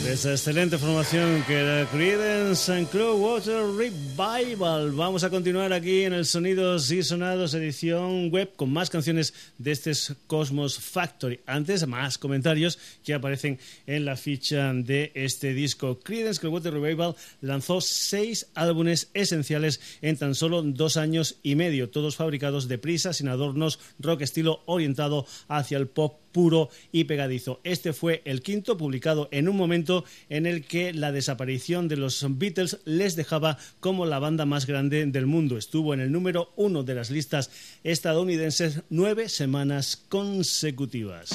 Esa 0.08 0.30
excelente 0.30 0.78
formación 0.78 1.42
que 1.48 1.58
era 1.58 1.84
Creedence 1.90 2.72
and 2.72 2.88
Clearwater 2.90 3.66
Revival. 3.76 4.01
Vamos 4.16 5.24
a 5.24 5.30
continuar 5.30 5.72
aquí 5.72 6.02
en 6.02 6.12
el 6.12 6.26
Sonidos 6.26 6.90
y 6.90 7.02
Sonados 7.02 7.54
edición 7.54 8.30
web 8.30 8.52
con 8.56 8.72
más 8.72 8.90
canciones 8.90 9.32
de 9.58 9.72
este 9.72 9.92
Cosmos 10.26 10.78
Factory. 10.78 11.40
Antes, 11.46 11.86
más 11.86 12.18
comentarios 12.18 12.78
que 13.04 13.14
aparecen 13.14 13.58
en 13.86 14.04
la 14.04 14.16
ficha 14.16 14.72
de 14.72 15.12
este 15.14 15.54
disco. 15.54 15.98
Creedence 16.00 16.40
Clearwater 16.40 16.74
Revival 16.74 17.14
lanzó 17.40 17.80
seis 17.80 18.48
álbumes 18.54 19.10
esenciales 19.14 19.80
en 20.02 20.16
tan 20.16 20.34
solo 20.34 20.62
dos 20.62 20.96
años 20.96 21.36
y 21.42 21.54
medio, 21.54 21.88
todos 21.90 22.16
fabricados 22.16 22.68
de 22.68 22.78
prisa, 22.78 23.12
sin 23.12 23.28
adornos, 23.28 23.78
rock 23.98 24.22
estilo 24.22 24.62
orientado 24.66 25.26
hacia 25.48 25.78
el 25.78 25.88
pop 25.88 26.21
puro 26.32 26.70
y 26.90 27.04
pegadizo. 27.04 27.60
Este 27.64 27.92
fue 27.92 28.22
el 28.24 28.42
quinto, 28.42 28.76
publicado 28.76 29.28
en 29.30 29.48
un 29.48 29.56
momento 29.56 30.04
en 30.28 30.46
el 30.46 30.64
que 30.64 30.92
la 30.92 31.12
desaparición 31.12 31.88
de 31.88 31.96
los 31.96 32.24
Beatles 32.38 32.78
les 32.84 33.16
dejaba 33.16 33.58
como 33.80 34.06
la 34.06 34.18
banda 34.18 34.46
más 34.46 34.66
grande 34.66 35.06
del 35.06 35.26
mundo. 35.26 35.58
Estuvo 35.58 35.94
en 35.94 36.00
el 36.00 36.12
número 36.12 36.52
uno 36.56 36.82
de 36.82 36.94
las 36.94 37.10
listas 37.10 37.50
estadounidenses 37.84 38.80
nueve 38.90 39.28
semanas 39.28 40.02
consecutivas. 40.08 41.30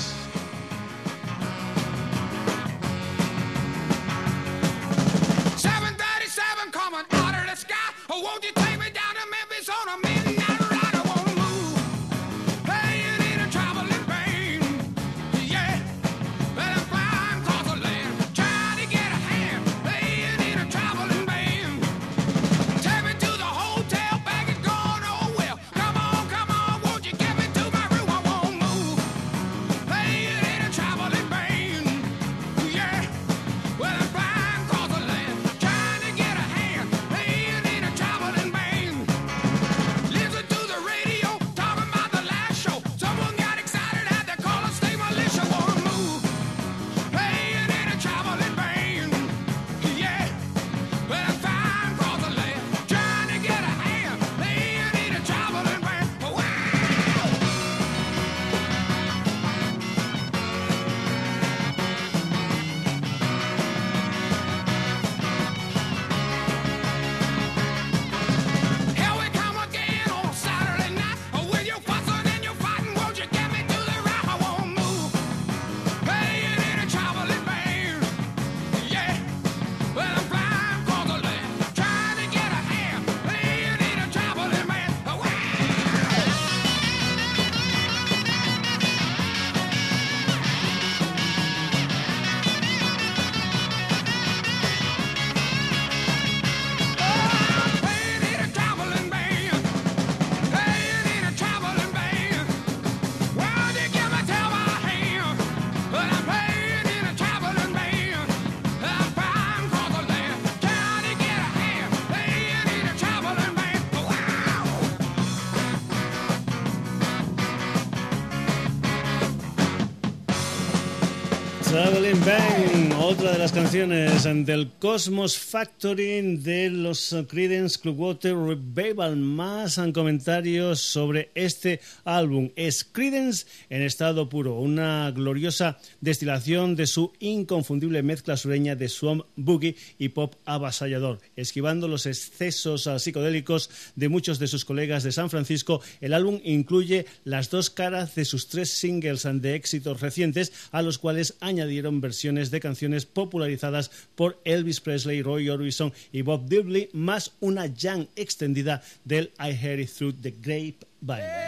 Traveling 121.78 122.20
Bang, 122.22 122.87
otra 123.08 123.32
de 123.32 123.38
las 123.38 123.54
canciones 123.54 124.24
del 124.46 124.70
Cosmos 124.80 125.38
Factory 125.38 126.36
de 126.40 126.70
los 126.70 127.16
Creedence 127.30 127.80
Clearwater 127.80 128.36
Revival. 128.36 129.16
Más 129.16 129.80
comentarios 129.94 130.82
sobre 130.82 131.32
este 131.34 131.80
álbum. 132.04 132.50
Es 132.58 132.84
Creedence 132.84 133.46
en 133.70 133.82
estado 133.84 134.28
puro, 134.28 134.60
una 134.60 135.10
gloriosa 135.12 135.80
destilación 136.02 136.76
de 136.76 136.86
su 136.86 137.14
inconfundible 137.20 138.04
mezcla 138.04 138.36
sureña 138.36 138.76
de 138.76 138.90
swamp 138.90 139.24
boogie 139.38 139.78
y 139.98 140.10
pop 140.10 140.36
avasallador. 140.44 141.22
Esquivando 141.38 141.88
los 141.88 142.08
excesos 142.08 142.90
psicodélicos 142.98 143.70
de 143.96 144.10
muchos 144.10 144.38
de 144.38 144.48
sus 144.48 144.66
colegas 144.66 145.04
de 145.04 145.14
San 145.14 145.30
Francisco, 145.30 145.82
el 146.02 146.14
álbum 146.14 146.42
incluye 146.44 147.06
las 147.24 147.50
dos 147.50 147.70
caras 147.70 148.16
de 148.16 148.26
sus 148.26 148.50
tres 148.50 148.70
singles 148.70 149.26
de 149.32 149.56
éxitos 149.56 150.02
recientes, 150.02 150.52
a 150.72 150.82
los 150.82 150.98
cuales 150.98 151.36
añadieron 151.40 152.02
versiones 152.02 152.52
de 152.52 152.60
canciones 152.60 152.97
popularizadas 153.06 153.92
por 154.16 154.40
Elvis 154.44 154.82
Presley, 154.82 155.22
Roy 155.22 155.50
Orbison 155.50 155.94
y 156.12 156.22
Bob 156.22 156.48
Dylan, 156.48 156.88
más 156.94 157.32
una 157.40 157.66
jam 157.76 158.08
extendida 158.16 158.82
del 159.06 159.32
I 159.40 159.52
Heard 159.52 159.80
It 159.80 159.90
Through 159.90 160.22
the 160.22 160.32
Grapevine. 160.32 161.48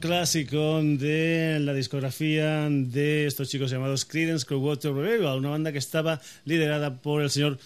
Clásico 0.00 0.80
de 0.82 1.58
la 1.60 1.74
discografía 1.74 2.66
de 2.70 3.26
estos 3.26 3.48
chicos 3.50 3.70
llamados 3.70 4.04
Creedence 4.06 4.46
Clearwater 4.46 4.92
Revival, 4.92 5.38
una 5.38 5.50
banda 5.50 5.72
que 5.72 5.78
estaba 5.78 6.20
liderada 6.44 6.96
por 6.96 7.20
el 7.22 7.30
señor 7.30 7.58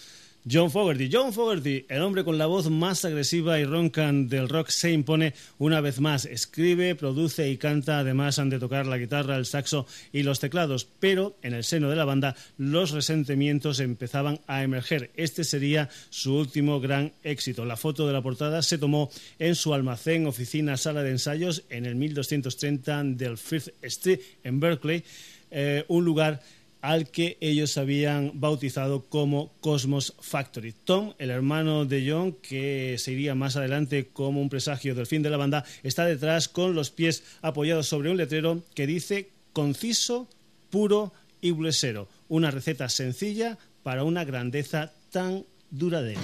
John 0.49 0.71
Fogerty. 0.71 1.09
John 1.11 1.33
Fogerty, 1.33 1.85
el 1.87 2.01
hombre 2.01 2.23
con 2.23 2.37
la 2.37 2.47
voz 2.47 2.69
más 2.69 3.05
agresiva 3.05 3.59
y 3.59 3.65
ronca 3.65 4.11
del 4.11 4.49
rock, 4.49 4.69
se 4.69 4.91
impone 4.91 5.33
una 5.59 5.81
vez 5.81 5.99
más. 5.99 6.25
Escribe, 6.25 6.95
produce 6.95 7.49
y 7.49 7.57
canta, 7.57 7.99
además 7.99 8.39
han 8.39 8.49
de 8.49 8.57
tocar 8.57 8.87
la 8.87 8.97
guitarra, 8.97 9.37
el 9.37 9.45
saxo 9.45 9.85
y 10.11 10.23
los 10.23 10.39
teclados. 10.39 10.87
Pero 10.99 11.37
en 11.43 11.53
el 11.53 11.63
seno 11.63 11.89
de 11.89 11.95
la 11.95 12.05
banda 12.05 12.35
los 12.57 12.89
resentimientos 12.91 13.79
empezaban 13.79 14.39
a 14.47 14.63
emerger. 14.63 15.11
Este 15.15 15.43
sería 15.43 15.89
su 16.09 16.35
último 16.35 16.79
gran 16.79 17.11
éxito. 17.23 17.63
La 17.63 17.77
foto 17.77 18.07
de 18.07 18.13
la 18.13 18.23
portada 18.23 18.63
se 18.63 18.79
tomó 18.79 19.11
en 19.37 19.53
su 19.53 19.75
almacén, 19.75 20.25
oficina, 20.25 20.75
sala 20.75 21.03
de 21.03 21.11
ensayos 21.11 21.63
en 21.69 21.85
el 21.85 21.95
1230 21.95 23.03
del 23.03 23.37
Fifth 23.37 23.69
Street 23.83 24.21
en 24.43 24.59
Berkeley, 24.59 25.03
eh, 25.51 25.85
un 25.87 26.03
lugar 26.03 26.41
al 26.81 27.09
que 27.09 27.37
ellos 27.41 27.77
habían 27.77 28.31
bautizado 28.33 29.05
como 29.05 29.53
Cosmos 29.61 30.15
Factory. 30.19 30.73
Tom, 30.73 31.13
el 31.19 31.29
hermano 31.29 31.85
de 31.85 32.09
John, 32.09 32.33
que 32.33 32.95
se 32.97 33.13
iría 33.13 33.35
más 33.35 33.55
adelante 33.55 34.07
como 34.11 34.41
un 34.41 34.49
presagio 34.49 34.95
del 34.95 35.07
fin 35.07 35.21
de 35.21 35.29
la 35.29 35.37
banda, 35.37 35.63
está 35.83 36.05
detrás 36.05 36.47
con 36.47 36.75
los 36.75 36.91
pies 36.91 37.23
apoyados 37.41 37.87
sobre 37.87 38.09
un 38.09 38.17
letrero 38.17 38.63
que 38.73 38.87
dice 38.87 39.29
conciso, 39.53 40.27
puro 40.69 41.13
y 41.41 41.51
bluesero. 41.51 42.07
Una 42.27 42.51
receta 42.51 42.89
sencilla 42.89 43.57
para 43.83 44.03
una 44.03 44.25
grandeza 44.25 44.93
tan 45.11 45.45
duradera. 45.69 46.21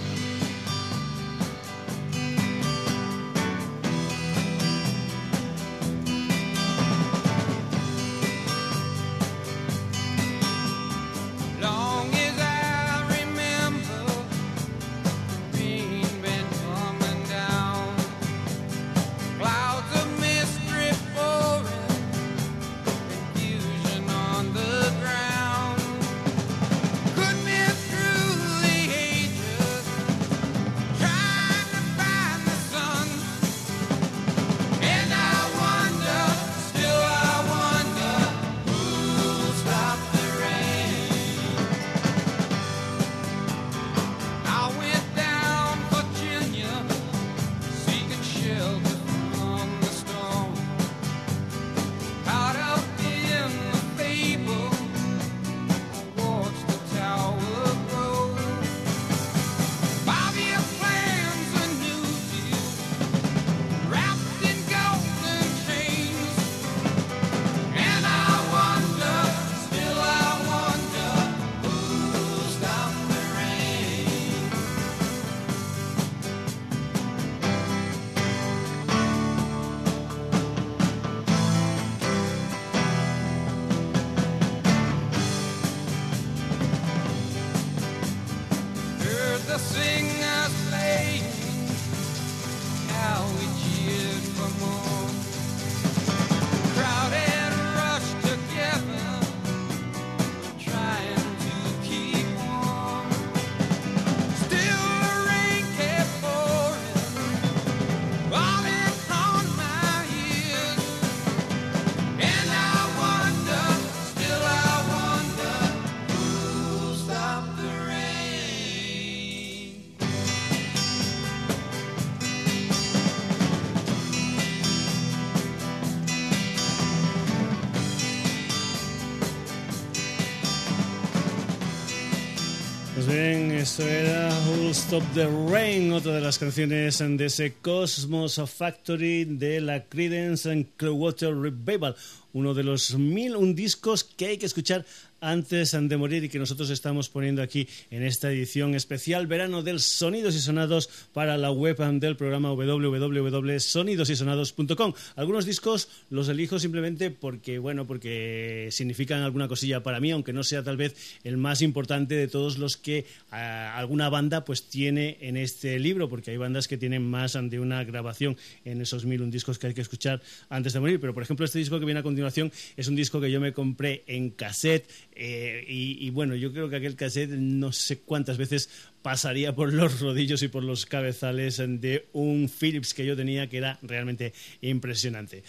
Stop 134.73 135.03
the 135.13 135.27
Rain, 135.49 135.93
otra 135.93 136.13
de 136.13 136.19
las 136.19 136.37
canciones 136.37 136.97
de 136.99 137.25
ese 137.25 137.53
Cosmos 137.61 138.41
Factory 138.53 139.23
de 139.23 139.61
la 139.61 139.85
Credence 139.85 140.51
and 140.51 140.65
Clearwater 140.75 141.33
Revival, 141.33 141.95
uno 142.33 142.53
de 142.53 142.63
los 142.63 142.95
mil 142.95 143.35
un 143.35 143.55
discos 143.55 144.03
que 144.03 144.27
hay 144.27 144.37
que 144.37 144.45
escuchar 144.45 144.85
antes 145.21 145.71
de 145.71 145.97
morir 145.97 146.23
y 146.23 146.29
que 146.29 146.39
nosotros 146.39 146.69
estamos 146.69 147.09
poniendo 147.09 147.41
aquí 147.41 147.67
en 147.89 148.03
esta 148.03 148.31
edición 148.31 148.75
especial 148.75 149.25
verano 149.27 149.63
del 149.63 149.79
Sonidos 149.79 150.35
y 150.35 150.39
Sonados 150.39 150.89
para 151.13 151.37
la 151.37 151.51
web 151.51 151.77
del 151.99 152.15
programa 152.15 152.51
www.sonidosysonados.com. 152.51 154.93
Algunos 155.15 155.45
discos 155.45 155.89
los 156.09 156.27
elijo 156.29 156.57
simplemente 156.59 157.11
porque, 157.11 157.59
bueno, 157.59 157.85
porque 157.85 158.69
significan 158.71 159.21
alguna 159.21 159.47
cosilla 159.47 159.83
para 159.83 159.99
mí, 159.99 160.09
aunque 160.11 160.33
no 160.33 160.43
sea 160.43 160.63
tal 160.63 160.77
vez 160.77 160.95
el 161.23 161.37
más 161.37 161.61
importante 161.61 162.15
de 162.15 162.27
todos 162.27 162.57
los 162.57 162.77
que 162.77 163.05
ah, 163.31 163.77
alguna 163.77 164.09
banda 164.09 164.43
pues 164.45 164.63
tiene 164.63 165.17
en 165.21 165.37
este 165.37 165.77
libro, 165.79 166.09
porque 166.09 166.31
hay 166.31 166.37
bandas 166.37 166.67
que 166.67 166.77
tienen 166.77 167.07
más 167.07 167.37
de 167.41 167.59
una 167.59 167.83
grabación 167.83 168.35
en 168.65 168.81
esos 168.81 169.05
mil 169.05 169.21
un 169.21 169.29
discos 169.31 169.57
que 169.59 169.67
hay 169.67 169.73
que 169.73 169.81
escuchar 169.81 170.21
antes 170.49 170.73
de 170.73 170.79
morir. 170.79 170.99
Pero, 170.99 171.13
por 171.13 171.23
ejemplo, 171.23 171.45
este 171.45 171.59
disco 171.59 171.79
que 171.79 171.85
viene 171.85 171.99
es 172.27 172.87
un 172.87 172.95
disco 172.95 173.21
que 173.21 173.31
yo 173.31 173.39
me 173.39 173.53
compré 173.53 174.03
en 174.07 174.29
cassette 174.31 174.89
eh, 175.13 175.63
y, 175.67 176.09
bueno, 176.11 176.35
yo 176.35 176.51
creo 176.51 176.69
que 176.69 176.75
aquel 176.75 176.95
cassette 176.95 177.31
no 177.31 177.71
sé 177.71 177.99
cuántas 177.99 178.37
veces 178.37 178.69
pasaría 179.01 179.55
por 179.55 179.73
los 179.73 179.99
rodillos 179.99 180.43
y 180.43 180.47
por 180.47 180.63
los 180.63 180.85
cabezales 180.85 181.57
de 181.57 182.07
un 182.13 182.49
Philips 182.49 182.93
que 182.93 183.05
yo 183.05 183.15
tenía 183.15 183.47
que 183.47 183.57
era 183.57 183.79
realmente 183.81 184.33
impresionante. 184.61 185.43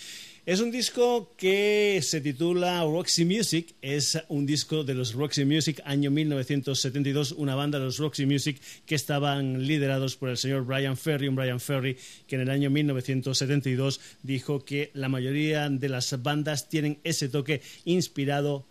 Es 0.48 0.60
un 0.60 0.70
disco 0.70 1.34
que 1.36 2.00
se 2.02 2.22
titula 2.22 2.82
Roxy 2.82 3.26
Music, 3.26 3.74
es 3.82 4.18
un 4.28 4.46
disco 4.46 4.82
de 4.82 4.94
los 4.94 5.12
Roxy 5.12 5.44
Music 5.44 5.82
año 5.84 6.10
1972, 6.10 7.32
una 7.32 7.54
banda 7.54 7.78
de 7.78 7.84
los 7.84 7.98
Roxy 7.98 8.24
Music 8.24 8.58
que 8.86 8.94
estaban 8.94 9.66
liderados 9.66 10.16
por 10.16 10.30
el 10.30 10.38
señor 10.38 10.64
Brian 10.64 10.96
Ferry, 10.96 11.28
un 11.28 11.36
Brian 11.36 11.60
Ferry 11.60 11.98
que 12.26 12.36
en 12.36 12.40
el 12.40 12.48
año 12.48 12.70
1972 12.70 14.00
dijo 14.22 14.64
que 14.64 14.90
la 14.94 15.10
mayoría 15.10 15.68
de 15.68 15.88
las 15.90 16.22
bandas 16.22 16.70
tienen 16.70 16.98
ese 17.04 17.28
toque 17.28 17.60
inspirado 17.84 18.64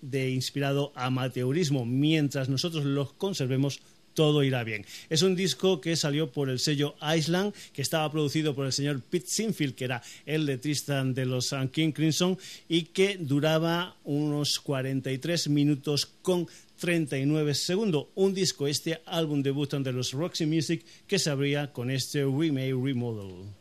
de 0.00 0.30
inspirado 0.30 0.92
amateurismo. 0.94 1.84
Mientras 1.84 2.48
nosotros 2.48 2.86
los 2.86 3.12
conservemos, 3.12 3.82
todo 4.18 4.42
irá 4.42 4.64
bien. 4.64 4.84
Es 5.10 5.22
un 5.22 5.36
disco 5.36 5.80
que 5.80 5.94
salió 5.94 6.32
por 6.32 6.50
el 6.50 6.58
sello 6.58 6.96
Island, 7.16 7.54
que 7.72 7.82
estaba 7.82 8.10
producido 8.10 8.52
por 8.52 8.66
el 8.66 8.72
señor 8.72 9.00
Pete 9.00 9.28
Sinfield, 9.28 9.76
que 9.76 9.84
era 9.84 10.02
el 10.26 10.44
letrista 10.44 11.04
de 11.04 11.24
los 11.24 11.54
King 11.70 11.92
Crimson, 11.92 12.36
y 12.68 12.82
que 12.82 13.16
duraba 13.16 13.94
unos 14.02 14.58
43 14.58 15.50
minutos 15.50 16.06
con 16.20 16.48
39 16.80 17.54
segundos. 17.54 18.06
Un 18.16 18.34
disco, 18.34 18.66
este 18.66 19.00
álbum 19.06 19.40
debut 19.40 19.72
de 19.72 19.92
los 19.92 20.10
Roxy 20.10 20.46
Music, 20.46 20.84
que 21.06 21.20
se 21.20 21.30
abría 21.30 21.72
con 21.72 21.88
este 21.88 22.24
Remake 22.24 22.74
Remodel. 22.74 23.54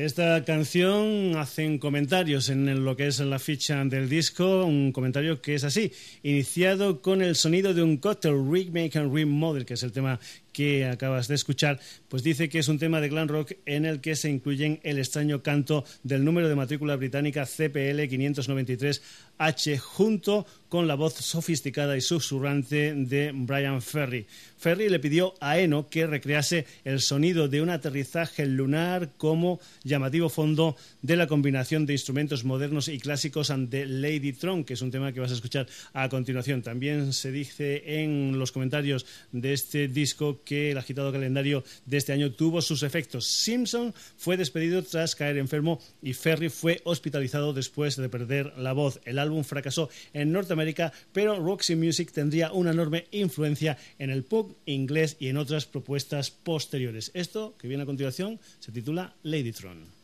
De 0.00 0.06
esta 0.06 0.42
canción 0.46 1.36
hacen 1.36 1.76
comentarios 1.76 2.48
en 2.48 2.86
lo 2.86 2.96
que 2.96 3.06
es 3.06 3.20
la 3.20 3.38
ficha 3.38 3.84
del 3.84 4.08
disco, 4.08 4.64
un 4.64 4.92
comentario 4.92 5.42
que 5.42 5.54
es 5.54 5.62
así, 5.62 5.92
iniciado 6.22 7.02
con 7.02 7.20
el 7.20 7.36
sonido 7.36 7.74
de 7.74 7.82
un 7.82 7.98
Cotter 7.98 8.32
Remake 8.32 8.96
and 8.96 9.14
Remodel, 9.14 9.66
que 9.66 9.74
es 9.74 9.82
el 9.82 9.92
tema 9.92 10.18
que 10.52 10.86
acabas 10.86 11.28
de 11.28 11.34
escuchar, 11.34 11.80
pues 12.08 12.22
dice 12.22 12.48
que 12.48 12.58
es 12.58 12.68
un 12.68 12.78
tema 12.78 13.00
de 13.00 13.08
glam 13.08 13.28
rock 13.28 13.52
en 13.66 13.84
el 13.84 14.00
que 14.00 14.16
se 14.16 14.30
incluyen 14.30 14.80
el 14.82 14.98
extraño 14.98 15.42
canto 15.42 15.84
del 16.02 16.24
número 16.24 16.48
de 16.48 16.56
matrícula 16.56 16.96
británica 16.96 17.46
CPL 17.46 18.00
593H 18.08 19.78
junto 19.78 20.46
con 20.68 20.86
la 20.86 20.94
voz 20.94 21.14
sofisticada 21.14 21.96
y 21.96 22.00
susurrante 22.00 22.94
de 22.94 23.32
Brian 23.34 23.82
Ferry. 23.82 24.26
Ferry 24.56 24.88
le 24.88 25.00
pidió 25.00 25.34
a 25.40 25.58
Eno 25.58 25.88
que 25.88 26.06
recrease 26.06 26.66
el 26.84 27.00
sonido 27.00 27.48
de 27.48 27.62
un 27.62 27.70
aterrizaje 27.70 28.46
lunar 28.46 29.10
como 29.16 29.58
llamativo 29.82 30.28
fondo 30.28 30.76
de 31.02 31.16
la 31.16 31.26
combinación 31.26 31.86
de 31.86 31.94
instrumentos 31.94 32.44
modernos 32.44 32.88
y 32.88 32.98
clásicos 32.98 33.50
ante 33.50 33.86
Lady 33.86 34.32
Tron, 34.32 34.64
que 34.64 34.74
es 34.74 34.82
un 34.82 34.90
tema 34.90 35.12
que 35.12 35.20
vas 35.20 35.30
a 35.30 35.34
escuchar 35.34 35.66
a 35.92 36.08
continuación. 36.08 36.62
También 36.62 37.12
se 37.12 37.32
dice 37.32 38.02
en 38.02 38.38
los 38.38 38.52
comentarios 38.52 39.06
de 39.32 39.52
este 39.52 39.88
disco 39.88 40.39
que 40.44 40.70
el 40.70 40.78
agitado 40.78 41.12
calendario 41.12 41.64
de 41.86 41.96
este 41.96 42.12
año 42.12 42.32
tuvo 42.32 42.62
sus 42.62 42.82
efectos. 42.82 43.26
Simpson 43.26 43.94
fue 44.16 44.36
despedido 44.36 44.82
tras 44.82 45.14
caer 45.14 45.38
enfermo 45.38 45.80
y 46.02 46.12
Ferry 46.14 46.48
fue 46.48 46.80
hospitalizado 46.84 47.52
después 47.52 47.96
de 47.96 48.08
perder 48.08 48.52
la 48.56 48.72
voz. 48.72 49.00
El 49.04 49.18
álbum 49.18 49.44
fracasó 49.44 49.88
en 50.12 50.32
Norteamérica, 50.32 50.92
pero 51.12 51.38
Roxy 51.38 51.76
Music 51.76 52.12
tendría 52.12 52.52
una 52.52 52.70
enorme 52.70 53.06
influencia 53.10 53.78
en 53.98 54.10
el 54.10 54.24
pop 54.24 54.52
inglés 54.66 55.16
y 55.20 55.28
en 55.28 55.36
otras 55.36 55.66
propuestas 55.66 56.30
posteriores. 56.30 57.10
Esto 57.14 57.54
que 57.58 57.68
viene 57.68 57.82
a 57.82 57.86
continuación 57.86 58.40
se 58.58 58.72
titula 58.72 59.14
Ladytron. 59.22 59.99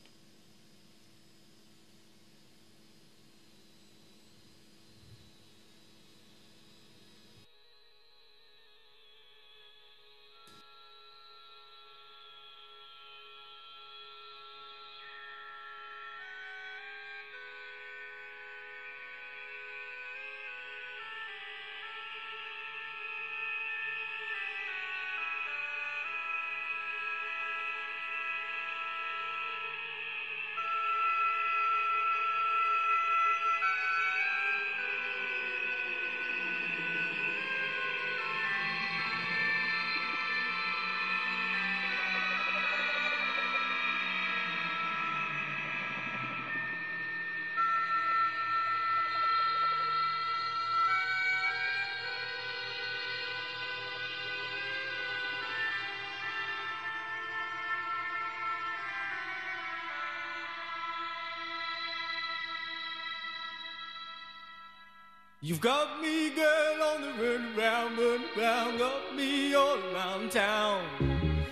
You've 65.49 65.61
got 65.61 66.03
me, 66.03 66.31
girl, 66.31 66.83
on 66.83 67.03
the 67.03 67.13
run 67.23 67.57
around, 67.57 67.97
run 67.97 68.25
around, 68.37 68.79
got 68.79 69.15
me 69.15 69.55
all 69.55 69.79
around 69.95 70.33
town. 70.33 70.83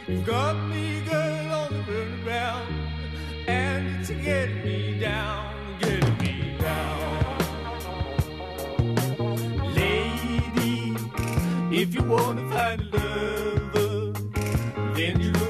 You've 0.09 0.27
got 0.27 0.57
me, 0.69 1.01
girl, 1.03 1.53
on 1.53 1.73
the 1.73 1.83
run 1.93 2.27
around, 2.27 2.75
and 3.47 4.01
it's 4.01 4.11
getting 4.11 4.65
me 4.65 4.99
down, 4.99 5.79
getting 5.79 6.19
me 6.19 6.57
down. 6.59 7.39
Lady, 9.77 10.97
if 11.71 11.95
you 11.95 12.03
wanna 12.03 12.51
find 12.51 12.81
a 12.81 12.97
lover, 12.97 14.13
then 14.97 15.21
you 15.21 15.44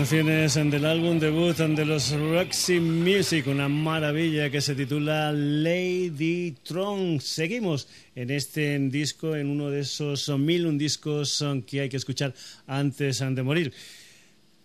canciones 0.00 0.54
del 0.54 0.86
álbum 0.86 1.18
debut 1.18 1.54
de 1.58 1.84
los 1.84 2.10
Roxy 2.12 2.80
Music, 2.80 3.46
una 3.48 3.68
maravilla 3.68 4.48
que 4.48 4.62
se 4.62 4.74
titula 4.74 5.30
Lady 5.30 6.54
Tron. 6.62 7.20
Seguimos 7.20 7.86
en 8.14 8.30
este 8.30 8.78
disco, 8.78 9.36
en 9.36 9.50
uno 9.50 9.68
de 9.68 9.80
esos 9.80 10.26
mil 10.38 10.64
un 10.64 10.78
discos 10.78 11.44
que 11.66 11.82
hay 11.82 11.90
que 11.90 11.98
escuchar 11.98 12.32
antes 12.66 13.18
de 13.18 13.42
morir. 13.42 13.74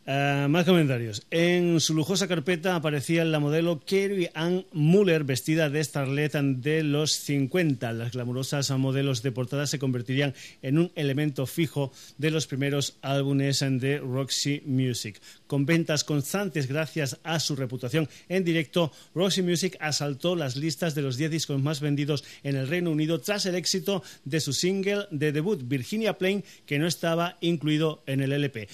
Uh, 0.08 0.47
más 0.49 0.66
comentarios. 0.66 1.26
En 1.32 1.80
su 1.80 1.95
lujosa 1.95 2.28
carpeta 2.28 2.76
aparecía 2.76 3.26
la 3.26 3.39
modelo 3.39 3.80
Carrie 3.80 4.30
Ann 4.36 4.68
Muller 4.72 5.24
vestida 5.24 5.72
de 5.72 5.84
starlet 5.84 6.32
de 6.34 6.84
los 6.84 7.14
50. 7.14 7.91
Las 7.91 8.12
glamurosas 8.12 8.70
modelos 8.70 9.24
de 9.24 9.32
portada 9.32 9.66
se 9.66 9.80
convertirían 9.80 10.36
en 10.62 10.78
un 10.78 10.91
elemento 10.93 11.47
fijo 11.47 11.91
de 12.20 12.30
los 12.30 12.45
primeros 12.45 12.99
álbumes 13.01 13.62
de 13.62 13.97
Roxy 13.97 14.62
Music. 14.68 15.20
Con 15.47 15.66
ventas 15.66 16.03
constantes 16.03 16.68
gracias 16.68 17.18
a 17.24 17.39
su 17.39 17.56
reputación 17.56 18.08
en 18.30 18.43
directo, 18.43 18.91
Roxy 19.16 19.41
Music 19.41 19.76
asaltó 19.80 20.36
las 20.36 20.56
listas 20.56 20.93
de 20.93 21.01
los 21.01 21.18
10 21.18 21.32
discos 21.32 21.60
más 21.60 21.80
vendidos 21.80 22.24
en 22.43 22.58
el 22.58 22.68
Reino 22.68 22.91
Unido 22.91 23.22
tras 23.22 23.47
el 23.47 23.56
éxito 23.56 24.03
de 24.24 24.39
su 24.39 24.53
single 24.53 25.08
de 25.10 25.32
debut, 25.32 25.68
Virginia 25.68 26.20
Plain, 26.20 26.43
que 26.68 26.78
no 26.78 26.86
estaba 26.86 27.38
incluido 27.41 28.03
en 28.06 28.22
el 28.22 28.34
LP. 28.34 28.68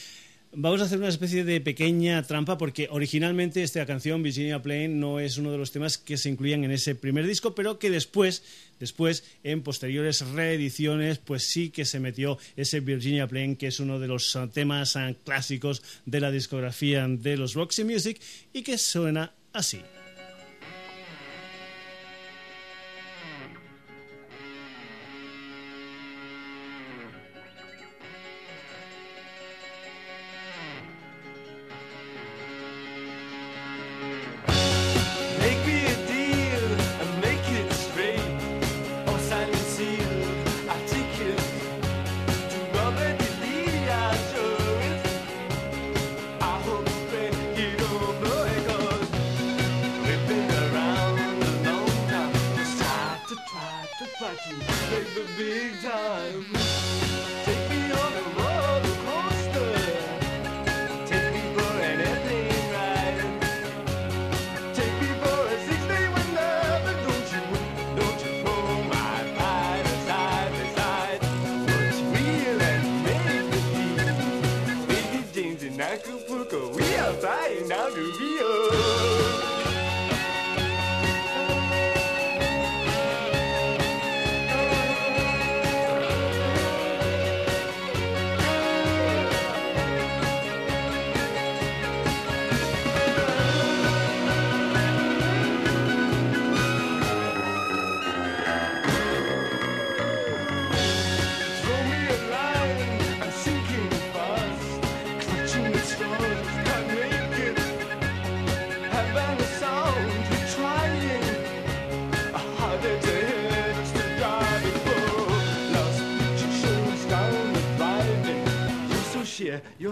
Vamos 0.54 0.82
a 0.82 0.84
hacer 0.84 0.98
una 0.98 1.08
especie 1.08 1.46
de 1.46 1.62
pequeña 1.62 2.22
trampa 2.24 2.58
porque 2.58 2.90
originalmente 2.92 3.64
esta 3.64 3.86
canción 3.86 4.22
Virginia 4.22 4.62
Plain 4.62 5.00
no 5.00 5.22
es 5.22 5.38
uno 5.38 5.50
de 5.50 5.58
los 5.58 5.72
temas 5.72 5.98
que 5.98 6.18
se 6.18 6.28
incluían 6.28 6.66
en 6.66 6.72
ese 6.72 6.94
primer 6.94 7.26
disco, 7.26 7.56
pero 7.56 7.80
que 7.80 7.90
después, 7.90 8.44
después 8.78 9.24
en 9.46 9.64
posteriores 9.64 10.28
reediciones, 10.28 11.20
pues 11.20 11.44
sí 11.44 11.70
que 11.70 11.86
se 11.86 12.02
metió 12.02 12.38
ese 12.58 12.82
Virginia 12.82 13.28
Plain, 13.28 13.56
que 13.56 13.68
es 13.68 13.80
uno 13.80 13.98
de 13.98 14.10
los 14.10 14.38
temas 14.54 14.98
clásicos 15.24 15.84
de 16.06 16.20
la 16.20 16.32
discografía 16.32 17.08
de 17.08 17.38
los 17.38 17.54
Roxy 17.54 17.86
Music 17.86 18.20
y 18.52 18.64
que 18.64 18.78
suena 18.78 19.34
así. 19.54 19.80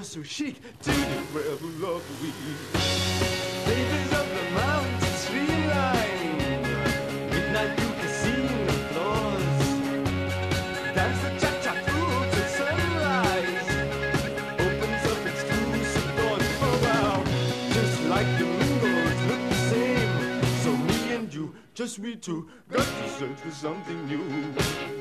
So 0.10 0.24
chic, 0.24 0.56
do 0.82 0.92
you 0.92 1.06
ever 1.06 1.68
love 1.86 2.04
we? 2.20 2.30
Babies 3.64 4.12
of 4.12 4.28
the 4.28 4.44
mountain 4.56 5.14
streamline, 5.22 6.38
midnight 7.30 7.78
you 7.80 7.90
can 8.00 8.10
see 8.10 8.42
the 8.66 8.74
floors. 8.90 9.60
Dance 10.96 11.22
the 11.22 11.30
cha-cha 11.40 11.74
through 11.86 12.22
to 12.34 12.42
sunrise, 12.58 13.70
opens 14.66 15.04
up 15.12 15.22
exclusive 15.28 16.10
doors 16.18 16.48
for 16.58 16.74
wow. 16.86 17.22
Just 17.72 18.02
like 18.06 18.30
the 18.40 18.46
windows 18.46 19.20
look 19.30 19.44
the 19.48 19.60
same, 19.70 20.14
so 20.64 20.72
me 20.76 21.00
and 21.18 21.32
you, 21.32 21.54
just 21.76 22.00
we 22.00 22.16
two, 22.16 22.50
got 22.72 22.84
to 22.84 23.10
search 23.10 23.38
for 23.42 23.52
something 23.52 24.08
new. 24.08 24.99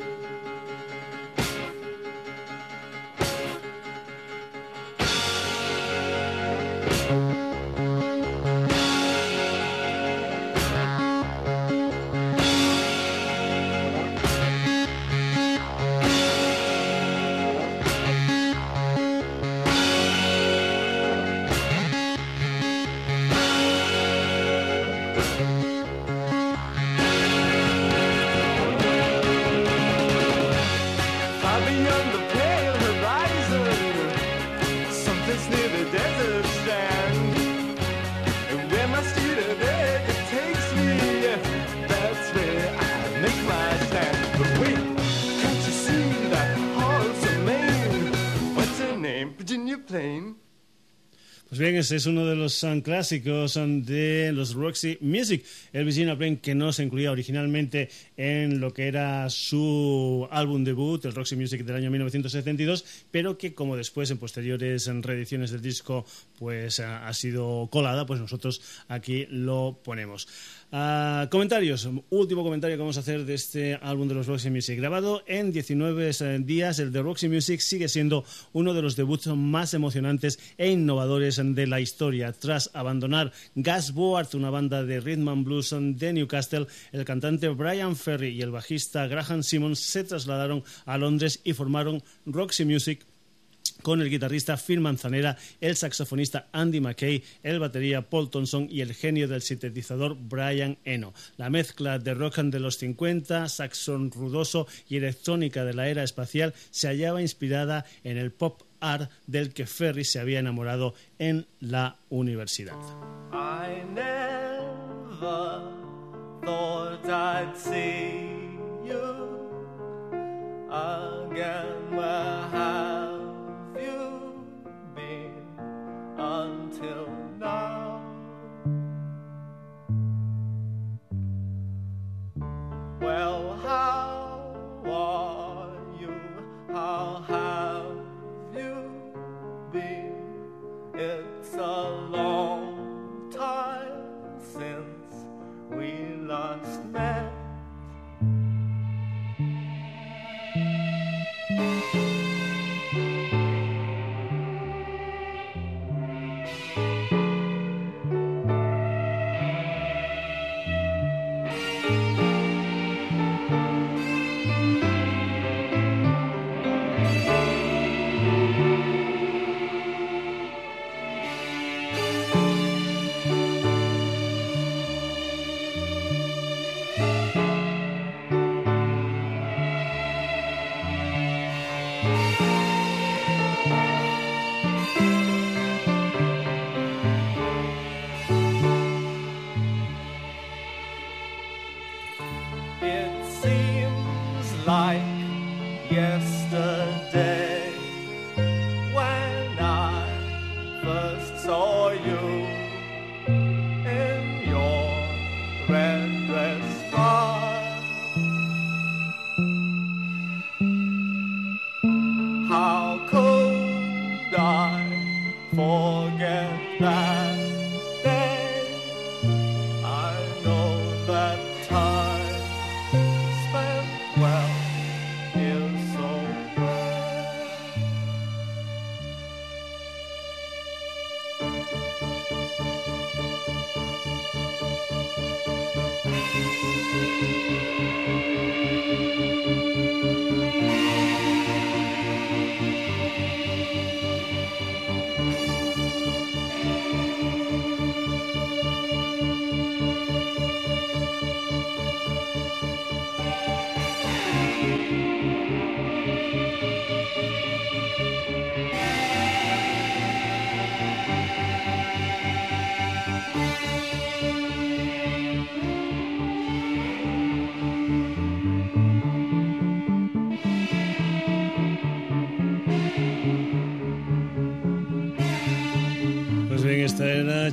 Es 51.78 52.06
uno 52.06 52.26
de 52.26 52.34
los 52.34 52.64
um, 52.64 52.80
clásicos 52.80 53.54
um, 53.54 53.84
de 53.84 54.32
los 54.32 54.54
Roxy 54.54 54.98
Music, 55.00 55.44
el 55.72 55.84
Virginia 55.84 56.18
Plain, 56.18 56.38
que 56.38 56.52
no 56.52 56.72
se 56.72 56.82
incluía 56.82 57.12
originalmente 57.12 57.88
en 58.16 58.58
lo 58.58 58.74
que 58.74 58.88
era 58.88 59.30
su 59.30 60.26
álbum 60.32 60.64
debut, 60.64 61.04
el 61.04 61.14
Roxy 61.14 61.36
Music 61.36 61.62
del 61.62 61.76
año 61.76 61.92
1972, 61.92 62.84
pero 63.12 63.38
que 63.38 63.54
como 63.54 63.76
después 63.76 64.10
en 64.10 64.18
posteriores 64.18 64.90
reediciones 65.02 65.52
del 65.52 65.62
disco 65.62 66.04
pues 66.36 66.80
ha 66.80 67.12
sido 67.14 67.68
colada, 67.70 68.06
pues 68.06 68.18
nosotros 68.18 68.60
aquí 68.88 69.28
lo 69.30 69.78
ponemos. 69.84 70.26
Uh, 70.70 71.26
comentarios. 71.30 71.88
Último 72.10 72.42
comentario 72.42 72.76
que 72.76 72.82
vamos 72.82 72.98
a 72.98 73.00
hacer 73.00 73.24
de 73.24 73.32
este 73.32 73.76
álbum 73.76 74.06
de 74.06 74.14
los 74.14 74.26
Roxy 74.26 74.50
Music. 74.50 74.76
Grabado 74.76 75.22
en 75.26 75.50
19 75.50 76.10
eh, 76.10 76.38
días, 76.40 76.78
el 76.78 76.92
de 76.92 77.00
Roxy 77.00 77.26
Music 77.26 77.60
sigue 77.60 77.88
siendo 77.88 78.22
uno 78.52 78.74
de 78.74 78.82
los 78.82 78.94
debuts 78.94 79.28
más 79.28 79.72
emocionantes 79.72 80.38
e 80.58 80.70
innovadores 80.70 81.40
de 81.42 81.66
la 81.66 81.80
historia. 81.80 82.32
Tras 82.32 82.70
abandonar 82.74 83.32
Gas 83.54 83.94
Board, 83.94 84.34
una 84.34 84.50
banda 84.50 84.84
de 84.84 85.00
rhythm 85.00 85.30
and 85.30 85.46
blues 85.46 85.74
de 85.74 86.12
Newcastle, 86.12 86.66
el 86.92 87.06
cantante 87.06 87.48
Brian 87.48 87.96
Ferry 87.96 88.36
y 88.36 88.42
el 88.42 88.50
bajista 88.50 89.06
Graham 89.06 89.42
Simmons 89.42 89.80
se 89.80 90.04
trasladaron 90.04 90.64
a 90.84 90.98
Londres 90.98 91.40
y 91.44 91.54
formaron 91.54 92.02
Roxy 92.26 92.66
Music 92.66 93.06
con 93.82 94.00
el 94.00 94.10
guitarrista 94.10 94.56
Phil 94.56 94.80
Manzanera, 94.80 95.36
el 95.60 95.76
saxofonista 95.76 96.48
Andy 96.52 96.80
McKay, 96.80 97.22
el 97.42 97.58
batería 97.58 98.08
Paul 98.08 98.30
Thompson 98.30 98.68
y 98.70 98.80
el 98.80 98.94
genio 98.94 99.28
del 99.28 99.42
sintetizador 99.42 100.16
Brian 100.18 100.78
Eno. 100.84 101.14
La 101.36 101.50
mezcla 101.50 101.98
de 101.98 102.14
rock 102.14 102.38
de 102.38 102.60
los 102.60 102.78
50, 102.78 103.48
saxón 103.48 104.10
rudoso 104.10 104.66
y 104.88 104.96
electrónica 104.96 105.64
de 105.64 105.74
la 105.74 105.88
era 105.88 106.02
espacial 106.02 106.54
se 106.70 106.88
hallaba 106.88 107.22
inspirada 107.22 107.84
en 108.04 108.18
el 108.18 108.32
pop 108.32 108.62
art 108.80 109.10
del 109.26 109.52
que 109.52 109.66
Ferry 109.66 110.04
se 110.04 110.20
había 110.20 110.38
enamorado 110.38 110.94
en 111.18 111.46
la 111.60 111.96
universidad. 112.10 112.76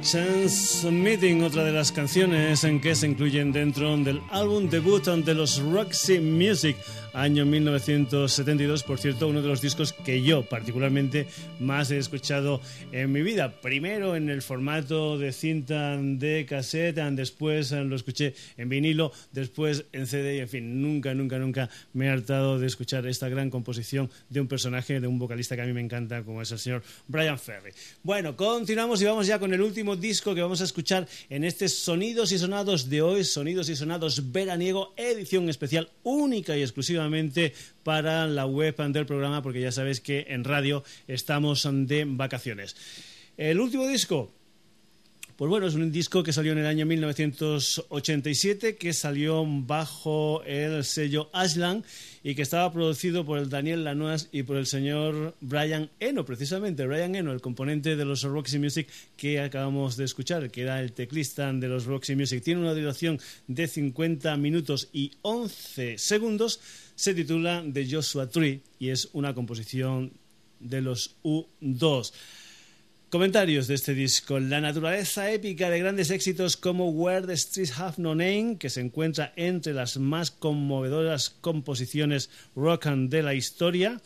Chance 0.05 0.91
Meeting, 0.91 1.41
otra 1.41 1.63
de 1.63 1.71
las 1.71 1.91
canciones 1.91 2.63
en 2.63 2.79
que 2.79 2.93
se 2.93 3.07
incluyen 3.07 3.51
dentro 3.51 3.97
del 3.97 4.21
álbum 4.29 4.69
debut 4.69 5.03
de 5.03 5.33
los 5.33 5.57
Roxy 5.57 6.19
Music, 6.19 6.77
año 7.15 7.45
1972, 7.45 8.83
por 8.83 8.99
cierto, 8.99 9.27
uno 9.27 9.41
de 9.41 9.47
los 9.47 9.61
discos 9.61 9.93
que 9.93 10.21
yo 10.21 10.43
particularmente 10.47 11.27
más 11.59 11.89
he 11.89 11.97
escuchado 11.97 12.61
en 12.91 13.11
mi 13.11 13.21
vida. 13.21 13.61
Primero 13.61 14.15
en 14.15 14.29
el 14.29 14.41
formato 14.41 15.17
de 15.17 15.31
cinta 15.31 15.97
de 15.97 16.45
cassette, 16.47 16.97
después 17.11 17.71
lo 17.71 17.95
escuché 17.95 18.35
en 18.57 18.67
vinilo, 18.67 19.13
después 19.31 19.85
en 19.93 20.07
CD 20.07 20.35
y 20.35 20.39
en 20.39 20.49
fin, 20.49 20.81
nunca, 20.81 21.13
nunca, 21.13 21.39
nunca 21.39 21.69
me 21.93 22.07
he 22.07 22.09
hartado 22.09 22.59
de 22.59 22.67
escuchar 22.67 23.07
esta 23.07 23.29
gran 23.29 23.49
composición 23.49 24.09
de 24.29 24.41
un 24.41 24.47
personaje, 24.47 24.99
de 24.99 25.07
un 25.07 25.17
vocalista 25.17 25.55
que 25.55 25.61
a 25.61 25.65
mí 25.65 25.73
me 25.73 25.81
encanta, 25.81 26.23
como 26.23 26.41
es 26.41 26.51
el 26.51 26.59
señor 26.59 26.83
Brian 27.07 27.39
Ferry. 27.39 27.71
Bueno, 28.03 28.35
continuamos 28.35 29.01
y 29.01 29.05
vamos 29.05 29.27
ya 29.27 29.39
con 29.39 29.53
el 29.53 29.61
último 29.61 29.95
disco 29.95 30.35
que 30.35 30.41
vamos 30.41 30.59
a 30.59 30.65
escuchar 30.65 31.07
en 31.29 31.45
este 31.45 31.69
Sonidos 31.69 32.33
y 32.33 32.37
Sonados 32.37 32.89
de 32.89 33.01
hoy, 33.01 33.23
Sonidos 33.23 33.69
y 33.69 33.75
Sonados 33.75 34.33
veraniego, 34.33 34.93
edición 34.97 35.49
especial 35.49 35.89
única 36.03 36.57
y 36.57 36.61
para 37.83 38.27
la 38.27 38.45
web 38.45 38.75
del 38.75 39.05
programa, 39.05 39.41
porque 39.41 39.61
ya 39.61 39.71
sabéis 39.71 40.01
que 40.01 40.25
en 40.29 40.43
radio 40.43 40.83
estamos 41.07 41.67
de 41.71 42.05
vacaciones. 42.07 42.75
El 43.37 43.59
último 43.59 43.87
disco, 43.87 44.31
pues 45.35 45.49
bueno, 45.49 45.67
es 45.67 45.75
un 45.75 45.91
disco 45.91 46.23
que 46.23 46.31
salió 46.31 46.53
en 46.53 46.59
el 46.59 46.65
año 46.65 46.85
1987, 46.85 48.77
que 48.77 48.93
salió 48.93 49.43
bajo 49.45 50.41
el 50.45 50.85
sello 50.85 51.29
Ashland 51.33 51.83
y 52.23 52.35
que 52.35 52.41
estaba 52.41 52.71
producido 52.71 53.25
por 53.25 53.39
el 53.39 53.49
Daniel 53.49 53.83
Lanois 53.83 54.29
y 54.31 54.43
por 54.43 54.55
el 54.55 54.65
señor 54.65 55.35
Brian 55.41 55.89
Eno, 55.99 56.23
precisamente, 56.23 56.87
Brian 56.87 57.15
Eno, 57.15 57.33
el 57.33 57.41
componente 57.41 57.97
de 57.97 58.05
los 58.05 58.23
Roxy 58.23 58.59
Music 58.59 58.87
que 59.17 59.41
acabamos 59.41 59.97
de 59.97 60.05
escuchar, 60.05 60.49
que 60.49 60.61
era 60.61 60.79
el 60.79 60.93
teclista 60.93 61.51
de 61.51 61.67
los 61.67 61.83
Roxy 61.83 62.15
Music. 62.15 62.41
Tiene 62.41 62.61
una 62.61 62.73
duración 62.73 63.19
de 63.47 63.67
50 63.67 64.37
minutos 64.37 64.87
y 64.93 65.11
11 65.21 65.97
segundos, 65.97 66.61
se 66.95 67.13
titula 67.13 67.63
The 67.71 67.87
Joshua 67.89 68.27
Tree 68.29 68.61
y 68.79 68.89
es 68.89 69.09
una 69.13 69.33
composición 69.33 70.13
de 70.59 70.81
los 70.81 71.15
U2. 71.23 72.13
Comentarios 73.09 73.67
de 73.67 73.75
este 73.75 73.93
disco. 73.93 74.39
La 74.39 74.59
naturaleza 74.59 75.31
épica 75.31 75.69
de 75.69 75.79
grandes 75.79 76.09
éxitos 76.09 76.57
como 76.57 76.89
Where 76.89 77.27
the 77.27 77.37
Streets 77.37 77.79
Have 77.79 77.95
No 77.97 78.15
Name, 78.15 78.57
que 78.59 78.69
se 78.69 78.81
encuentra 78.81 79.31
entre 79.35 79.73
las 79.73 79.97
más 79.97 80.31
conmovedoras 80.31 81.29
composiciones 81.29 82.29
rock 82.55 82.87
and 82.87 83.09
de 83.09 83.23
la 83.23 83.33
historia, 83.33 84.01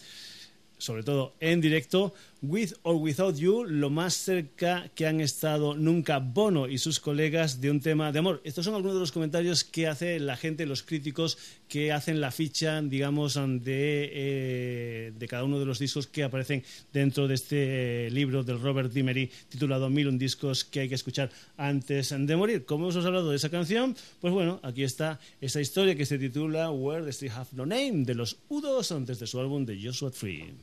sobre 0.77 1.03
todo 1.03 1.33
en 1.39 1.61
directo. 1.61 2.13
With 2.41 2.71
or 2.83 2.95
Without 2.95 3.35
You, 3.35 3.65
lo 3.65 3.89
más 3.89 4.13
cerca 4.13 4.89
que 4.95 5.05
han 5.05 5.19
estado 5.19 5.75
nunca 5.75 6.19
Bono 6.19 6.69
y 6.69 6.77
sus 6.77 7.01
colegas 7.01 7.59
de 7.59 7.69
un 7.69 7.81
tema 7.81 8.13
de 8.13 8.19
amor. 8.19 8.41
Estos 8.45 8.63
son 8.63 8.75
algunos 8.75 8.95
de 8.95 9.01
los 9.01 9.11
comentarios 9.11 9.65
que 9.65 9.87
hace 9.87 10.19
la 10.19 10.37
gente, 10.37 10.65
los 10.65 10.83
críticos 10.83 11.37
que 11.67 11.91
hacen 11.91 12.21
la 12.21 12.31
ficha, 12.31 12.81
digamos, 12.81 13.33
de, 13.33 14.09
eh, 14.13 15.13
de 15.17 15.27
cada 15.27 15.43
uno 15.43 15.59
de 15.59 15.65
los 15.65 15.79
discos 15.79 16.07
que 16.07 16.23
aparecen 16.23 16.63
dentro 16.93 17.27
de 17.27 17.35
este 17.35 18.07
eh, 18.07 18.11
libro 18.11 18.43
del 18.43 18.61
Robert 18.61 18.93
Dimery 18.93 19.29
titulado 19.49 19.89
Mil 19.89 20.17
discos 20.17 20.63
que 20.63 20.79
hay 20.79 20.89
que 20.89 20.95
escuchar 20.95 21.29
antes 21.57 22.15
de 22.17 22.35
morir. 22.37 22.63
Como 22.63 22.89
hemos 22.89 23.05
hablado 23.05 23.31
de 23.31 23.35
esa 23.35 23.49
canción, 23.49 23.95
pues 24.21 24.33
bueno, 24.33 24.61
aquí 24.63 24.83
está 24.83 25.19
esa 25.41 25.59
historia 25.59 25.95
que 25.95 26.05
se 26.05 26.17
titula 26.17 26.71
Where 26.71 27.03
the 27.03 27.09
Street 27.09 27.33
Have 27.35 27.49
No 27.51 27.65
Name 27.65 28.05
de 28.05 28.15
los 28.15 28.37
U2 28.49 28.95
antes 28.95 29.19
de 29.19 29.27
su 29.27 29.39
álbum 29.41 29.65
de 29.65 29.77
Joshua 29.83 30.09
Tree. 30.09 30.53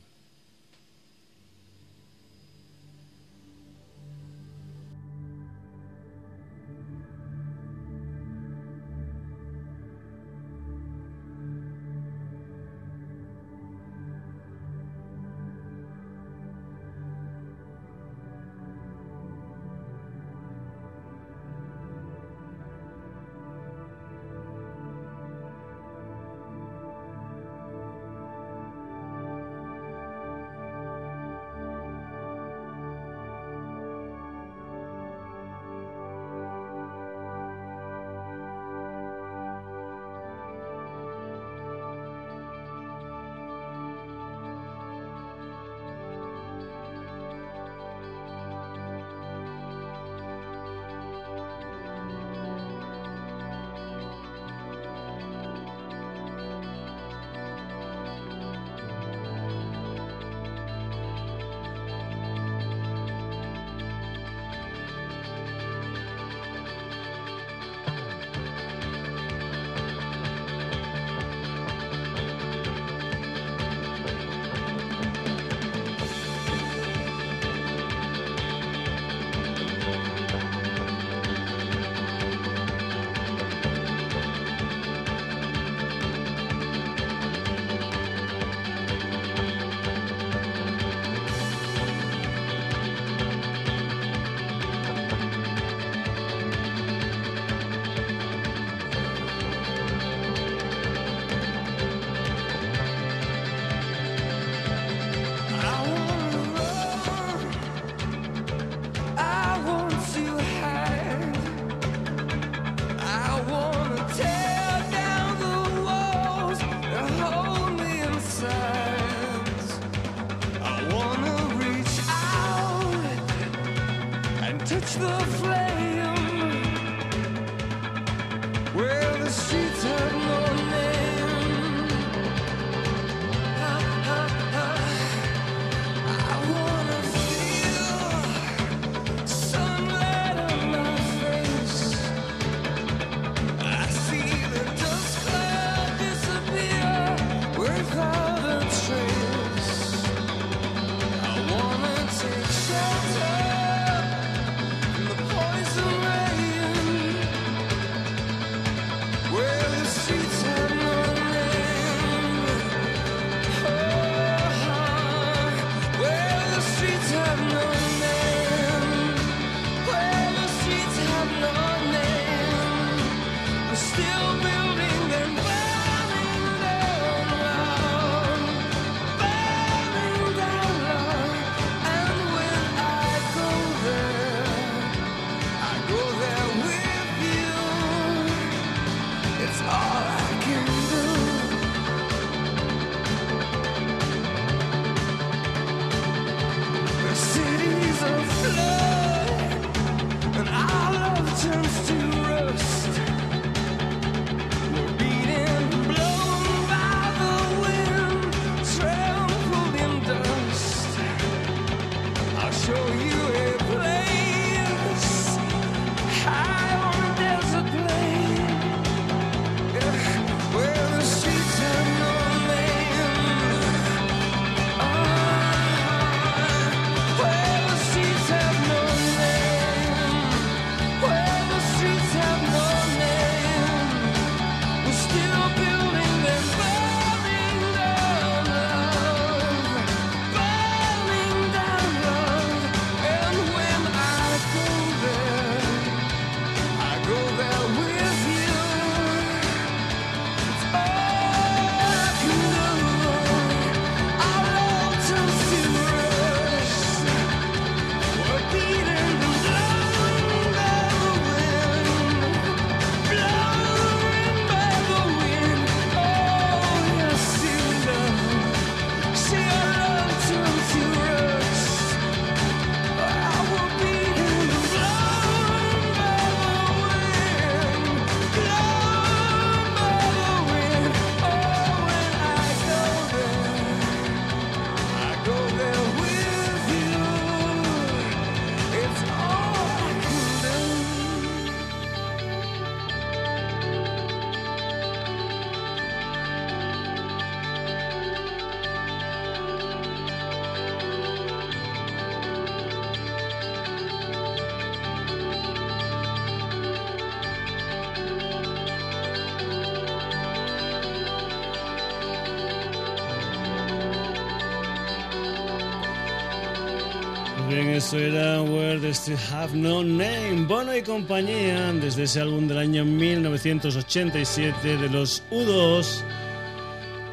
Eso 317.87 317.99
era 317.99 318.41
Where 318.41 318.81
the 318.81 318.89
Street 318.89 319.17
Have 319.31 319.55
No 319.55 319.81
Name. 319.81 320.45
Bono 320.45 320.75
y 320.75 320.81
compañía, 320.81 321.71
desde 321.71 322.03
ese 322.03 322.19
álbum 322.19 322.45
del 322.45 322.57
año 322.57 322.83
1987 322.83 324.75
de 324.75 324.89
los 324.89 325.23
U2 325.31 326.03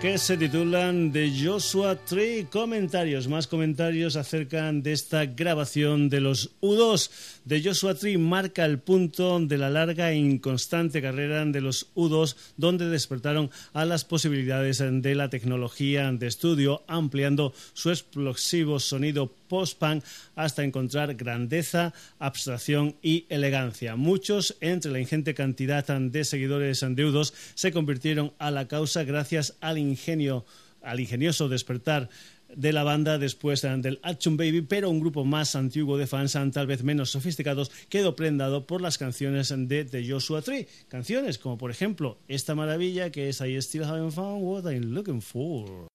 que 0.05 0.19
se 0.19 0.37
titulan 0.37 1.13
The 1.13 1.33
Joshua 1.33 1.97
Tree. 1.97 2.47
Comentarios, 2.51 3.27
más 3.27 3.47
comentarios 3.47 4.17
acerca 4.17 4.71
de 4.71 4.93
esta 4.93 5.25
grabación 5.25 6.11
de 6.11 6.21
los 6.21 6.51
U2. 6.61 7.11
The 7.49 7.63
Joshua 7.63 7.95
Tree 7.95 8.19
marca 8.19 8.67
el 8.67 8.81
punto 8.81 9.41
de 9.41 9.57
la 9.57 9.71
larga 9.71 10.11
e 10.11 10.17
inconstante 10.17 11.01
carrera 11.01 11.47
de 11.47 11.63
los 11.63 11.95
U2, 11.95 12.37
donde 12.59 12.91
despertaron 12.91 13.51
a 13.73 13.87
las 13.87 14.05
posibilidades 14.05 14.83
de 14.87 15.15
la 15.15 15.31
tecnología 15.31 16.13
de 16.13 16.27
estudio, 16.27 16.83
ampliando 16.87 17.55
su 17.73 17.89
explosivo 17.89 18.81
sonido 18.81 19.33
post-punk 19.55 20.03
hasta 20.35 20.65
encontrar 20.65 21.15
grandeza, 21.15 21.95
abstracción 22.19 22.97
y 23.03 23.25
elegancia. 23.29 23.95
Muchos, 23.95 24.57
entre 24.61 24.91
la 24.91 24.99
ingente 24.99 25.33
cantidad 25.33 25.87
de 25.87 26.25
seguidores 26.25 26.85
deudos, 26.91 27.35
se 27.55 27.71
convirtieron 27.71 28.33
a 28.39 28.51
la 28.51 28.67
causa 28.67 29.05
gracias 29.05 29.55
al 29.61 29.79
ingenio, 29.79 30.45
al 30.83 30.99
ingenioso 30.99 31.49
despertar 31.49 32.09
de 32.57 32.73
la 32.73 32.83
banda 32.83 33.19
después 33.19 33.63
del 33.63 34.01
Action 34.03 34.37
Baby, 34.37 34.63
pero 34.63 34.91
un 34.91 34.99
grupo 34.99 35.25
más 35.25 35.55
antiguo 35.55 35.97
de 35.99 36.09
fans, 36.09 36.37
tal 36.53 36.67
vez 36.67 36.83
menos 36.83 37.11
sofisticados, 37.11 37.71
quedó 37.89 38.17
prendado 38.17 38.67
por 38.67 38.81
las 38.81 38.99
canciones 38.99 39.55
de 39.57 39.85
The 39.85 40.11
Joshua 40.11 40.43
Tree. 40.43 40.67
Canciones 40.89 41.39
como, 41.39 41.59
por 41.59 41.71
ejemplo, 41.71 42.19
esta 42.27 42.57
maravilla 42.57 43.11
que 43.11 43.29
es 43.29 43.41
I 43.41 43.61
Still 43.63 43.85
Haven't 43.85 44.15
Found 44.15 44.43
What 44.43 44.73
I'm 44.73 44.93
Looking 44.93 45.23
For. 45.23 45.94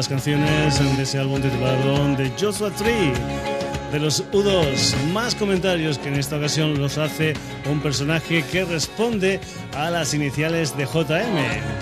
Las 0.00 0.08
canciones 0.08 0.96
de 0.96 1.02
ese 1.02 1.18
álbum 1.18 1.42
titulado 1.42 2.16
The 2.16 2.32
Joshua 2.40 2.70
Tree 2.70 3.12
de 3.92 4.00
los 4.00 4.24
U2. 4.32 4.96
Más 5.12 5.34
comentarios 5.34 5.98
que 5.98 6.08
en 6.08 6.14
esta 6.14 6.38
ocasión 6.38 6.78
los 6.78 6.96
hace 6.96 7.34
un 7.70 7.82
personaje 7.82 8.42
que 8.50 8.64
responde 8.64 9.40
a 9.74 9.90
las 9.90 10.14
iniciales 10.14 10.74
de 10.74 10.86
JM. 10.86 11.79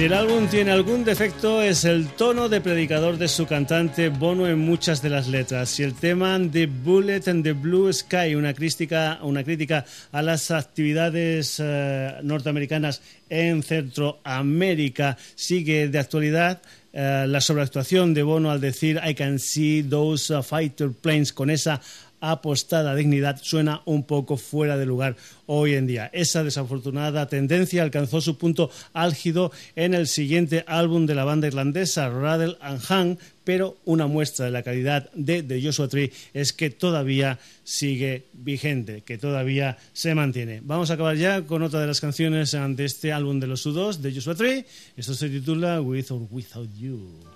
Si 0.00 0.06
el 0.06 0.14
álbum 0.14 0.48
tiene 0.48 0.70
algún 0.70 1.04
defecto 1.04 1.60
es 1.60 1.84
el 1.84 2.06
tono 2.06 2.48
de 2.48 2.62
predicador 2.62 3.18
de 3.18 3.28
su 3.28 3.44
cantante 3.44 4.08
Bono 4.08 4.48
en 4.48 4.58
muchas 4.58 5.02
de 5.02 5.10
las 5.10 5.28
letras. 5.28 5.68
Si 5.68 5.82
el 5.82 5.92
tema 5.92 6.40
The 6.50 6.64
Bullet 6.64 7.20
and 7.26 7.44
the 7.44 7.52
Blue 7.52 7.92
Sky, 7.92 8.34
una 8.34 8.54
crítica, 8.54 9.18
una 9.20 9.44
crítica 9.44 9.84
a 10.10 10.22
las 10.22 10.50
actividades 10.52 11.60
eh, 11.62 12.14
norteamericanas 12.22 13.02
en 13.28 13.62
Centroamérica, 13.62 15.18
sigue 15.34 15.88
de 15.88 15.98
actualidad, 15.98 16.62
eh, 16.94 17.26
la 17.28 17.42
sobreactuación 17.42 18.14
de 18.14 18.22
Bono 18.22 18.50
al 18.50 18.60
decir 18.62 18.98
I 19.06 19.14
can 19.14 19.38
see 19.38 19.82
those 19.82 20.34
uh, 20.34 20.42
fighter 20.42 20.92
planes 20.92 21.30
con 21.30 21.50
esa 21.50 21.78
apostada 22.20 22.94
dignidad 22.94 23.40
suena 23.42 23.82
un 23.84 24.04
poco 24.04 24.36
fuera 24.36 24.76
de 24.76 24.86
lugar 24.86 25.16
hoy 25.46 25.74
en 25.74 25.86
día. 25.86 26.10
Esa 26.12 26.44
desafortunada 26.44 27.26
tendencia 27.26 27.82
alcanzó 27.82 28.20
su 28.20 28.38
punto 28.38 28.70
álgido 28.92 29.52
en 29.76 29.94
el 29.94 30.06
siguiente 30.06 30.64
álbum 30.66 31.06
de 31.06 31.14
la 31.14 31.24
banda 31.24 31.48
irlandesa, 31.48 32.08
Rattle 32.08 32.56
and 32.60 32.80
Hang, 32.82 33.18
pero 33.44 33.78
una 33.84 34.06
muestra 34.06 34.44
de 34.44 34.52
la 34.52 34.62
calidad 34.62 35.10
de 35.14 35.42
The 35.42 35.62
Joshua 35.62 35.88
Tree 35.88 36.12
es 36.34 36.52
que 36.52 36.70
todavía 36.70 37.38
sigue 37.64 38.26
vigente, 38.32 39.02
que 39.02 39.18
todavía 39.18 39.78
se 39.92 40.14
mantiene. 40.14 40.60
Vamos 40.62 40.90
a 40.90 40.94
acabar 40.94 41.16
ya 41.16 41.42
con 41.42 41.62
otra 41.62 41.80
de 41.80 41.86
las 41.86 42.00
canciones 42.00 42.52
de 42.52 42.84
este 42.84 43.12
álbum 43.12 43.40
de 43.40 43.46
los 43.46 43.66
U2, 43.66 43.96
de 43.96 44.14
Joshua 44.14 44.34
Tree. 44.34 44.64
Esto 44.96 45.14
se 45.14 45.28
titula 45.28 45.80
With 45.80 46.10
or 46.10 46.26
Without 46.30 46.68
You. 46.78 47.29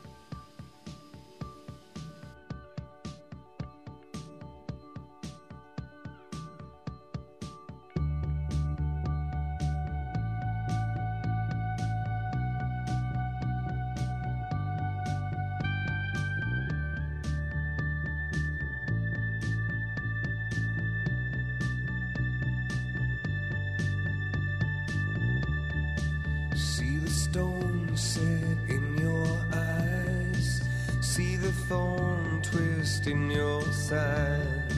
stone 27.34 27.90
set 27.96 28.58
in 28.68 28.96
your 28.96 29.26
eyes. 29.52 30.62
See 31.00 31.34
the 31.34 31.50
thorn 31.66 32.40
twist 32.42 33.08
in 33.08 33.28
your 33.28 33.62
side. 33.72 34.72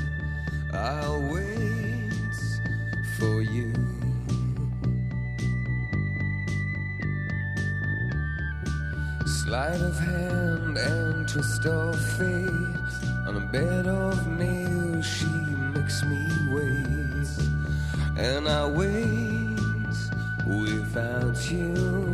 I'll 0.73 1.21
wait 1.21 2.39
for 3.19 3.43
you. 3.43 3.75
Sleight 9.27 9.83
of 9.91 9.99
hand 9.99 10.79
and 10.79 11.29
twist 11.29 11.67
of 11.67 11.95
fate. 12.17 12.93
On 13.29 13.37
a 13.37 13.47
bed 13.53 13.87
of 13.87 14.17
nails, 14.29 15.05
she 15.05 15.35
makes 15.75 16.03
me 16.05 16.23
wait. 16.55 17.29
And 18.17 18.49
I 18.49 18.67
wait 18.67 19.99
without 20.47 21.39
you. 21.51 22.06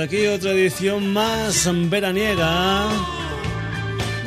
Aquí 0.00 0.26
otra 0.26 0.50
edición 0.52 1.12
más 1.12 1.68
veraniega 1.90 2.88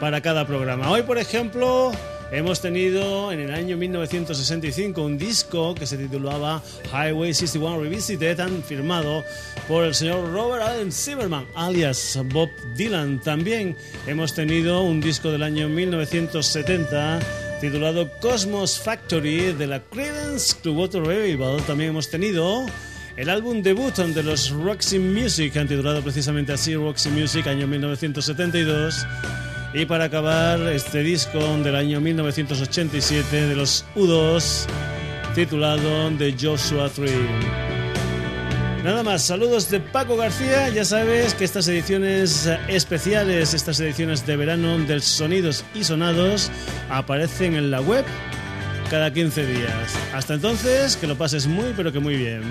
para 0.00 0.20
cada 0.20 0.44
programa. 0.44 0.90
Hoy, 0.90 1.02
por 1.02 1.18
ejemplo, 1.18 1.92
hemos 2.30 2.60
tenido 2.60 3.32
en 3.32 3.40
el 3.40 3.52
año 3.52 3.76
1965 3.76 5.02
un 5.02 5.18
disco 5.18 5.74
que 5.74 5.86
se 5.86 5.96
titulaba 5.96 6.62
Highway 6.92 7.34
61 7.34 7.82
Revisited, 7.82 8.38
firmado 8.66 9.24
por 9.68 9.84
el 9.84 9.94
señor 9.94 10.32
Robert 10.32 10.62
Allen 10.62 10.92
Zimmerman, 10.92 11.46
alias 11.54 12.18
Bob 12.32 12.48
Dylan. 12.76 13.20
También 13.20 13.76
hemos 14.06 14.34
tenido 14.34 14.82
un 14.82 15.00
disco 15.00 15.30
del 15.30 15.42
año 15.42 15.68
1970 15.68 17.20
titulado 17.60 18.10
Cosmos 18.20 18.78
Factory 18.78 19.52
de 19.52 19.66
la 19.66 19.80
Credence 19.80 20.54
Clearwater 20.62 21.02
Revival. 21.02 21.62
También 21.62 21.90
hemos 21.90 22.10
tenido 22.10 22.66
el 23.16 23.30
álbum 23.30 23.62
debut 23.62 23.94
de 23.94 24.22
los 24.22 24.50
Roxy 24.50 24.98
Music, 24.98 25.56
han 25.56 25.68
titulado 25.68 26.02
precisamente 26.02 26.52
así 26.52 26.74
Roxy 26.74 27.10
Music, 27.10 27.46
año 27.46 27.66
1972. 27.66 29.06
Y 29.76 29.86
para 29.86 30.04
acabar, 30.04 30.60
este 30.68 31.02
disco 31.02 31.40
del 31.64 31.74
año 31.74 32.00
1987 32.00 33.48
de 33.48 33.56
los 33.56 33.84
U2, 33.96 34.66
titulado 35.34 36.12
The 36.16 36.32
Joshua 36.40 36.88
Tree. 36.90 37.26
Nada 38.84 39.02
más, 39.02 39.24
saludos 39.26 39.70
de 39.70 39.80
Paco 39.80 40.16
García. 40.16 40.68
Ya 40.68 40.84
sabes 40.84 41.34
que 41.34 41.44
estas 41.44 41.66
ediciones 41.66 42.48
especiales, 42.68 43.52
estas 43.52 43.80
ediciones 43.80 44.24
de 44.24 44.36
verano 44.36 44.78
del 44.78 45.02
Sonidos 45.02 45.64
y 45.74 45.82
Sonados, 45.82 46.52
aparecen 46.88 47.56
en 47.56 47.72
la 47.72 47.80
web 47.80 48.04
cada 48.90 49.12
15 49.12 49.44
días. 49.44 49.96
Hasta 50.14 50.34
entonces, 50.34 50.96
que 50.96 51.08
lo 51.08 51.18
pases 51.18 51.48
muy, 51.48 51.72
pero 51.76 51.90
que 51.90 51.98
muy 51.98 52.16
bien. 52.16 52.42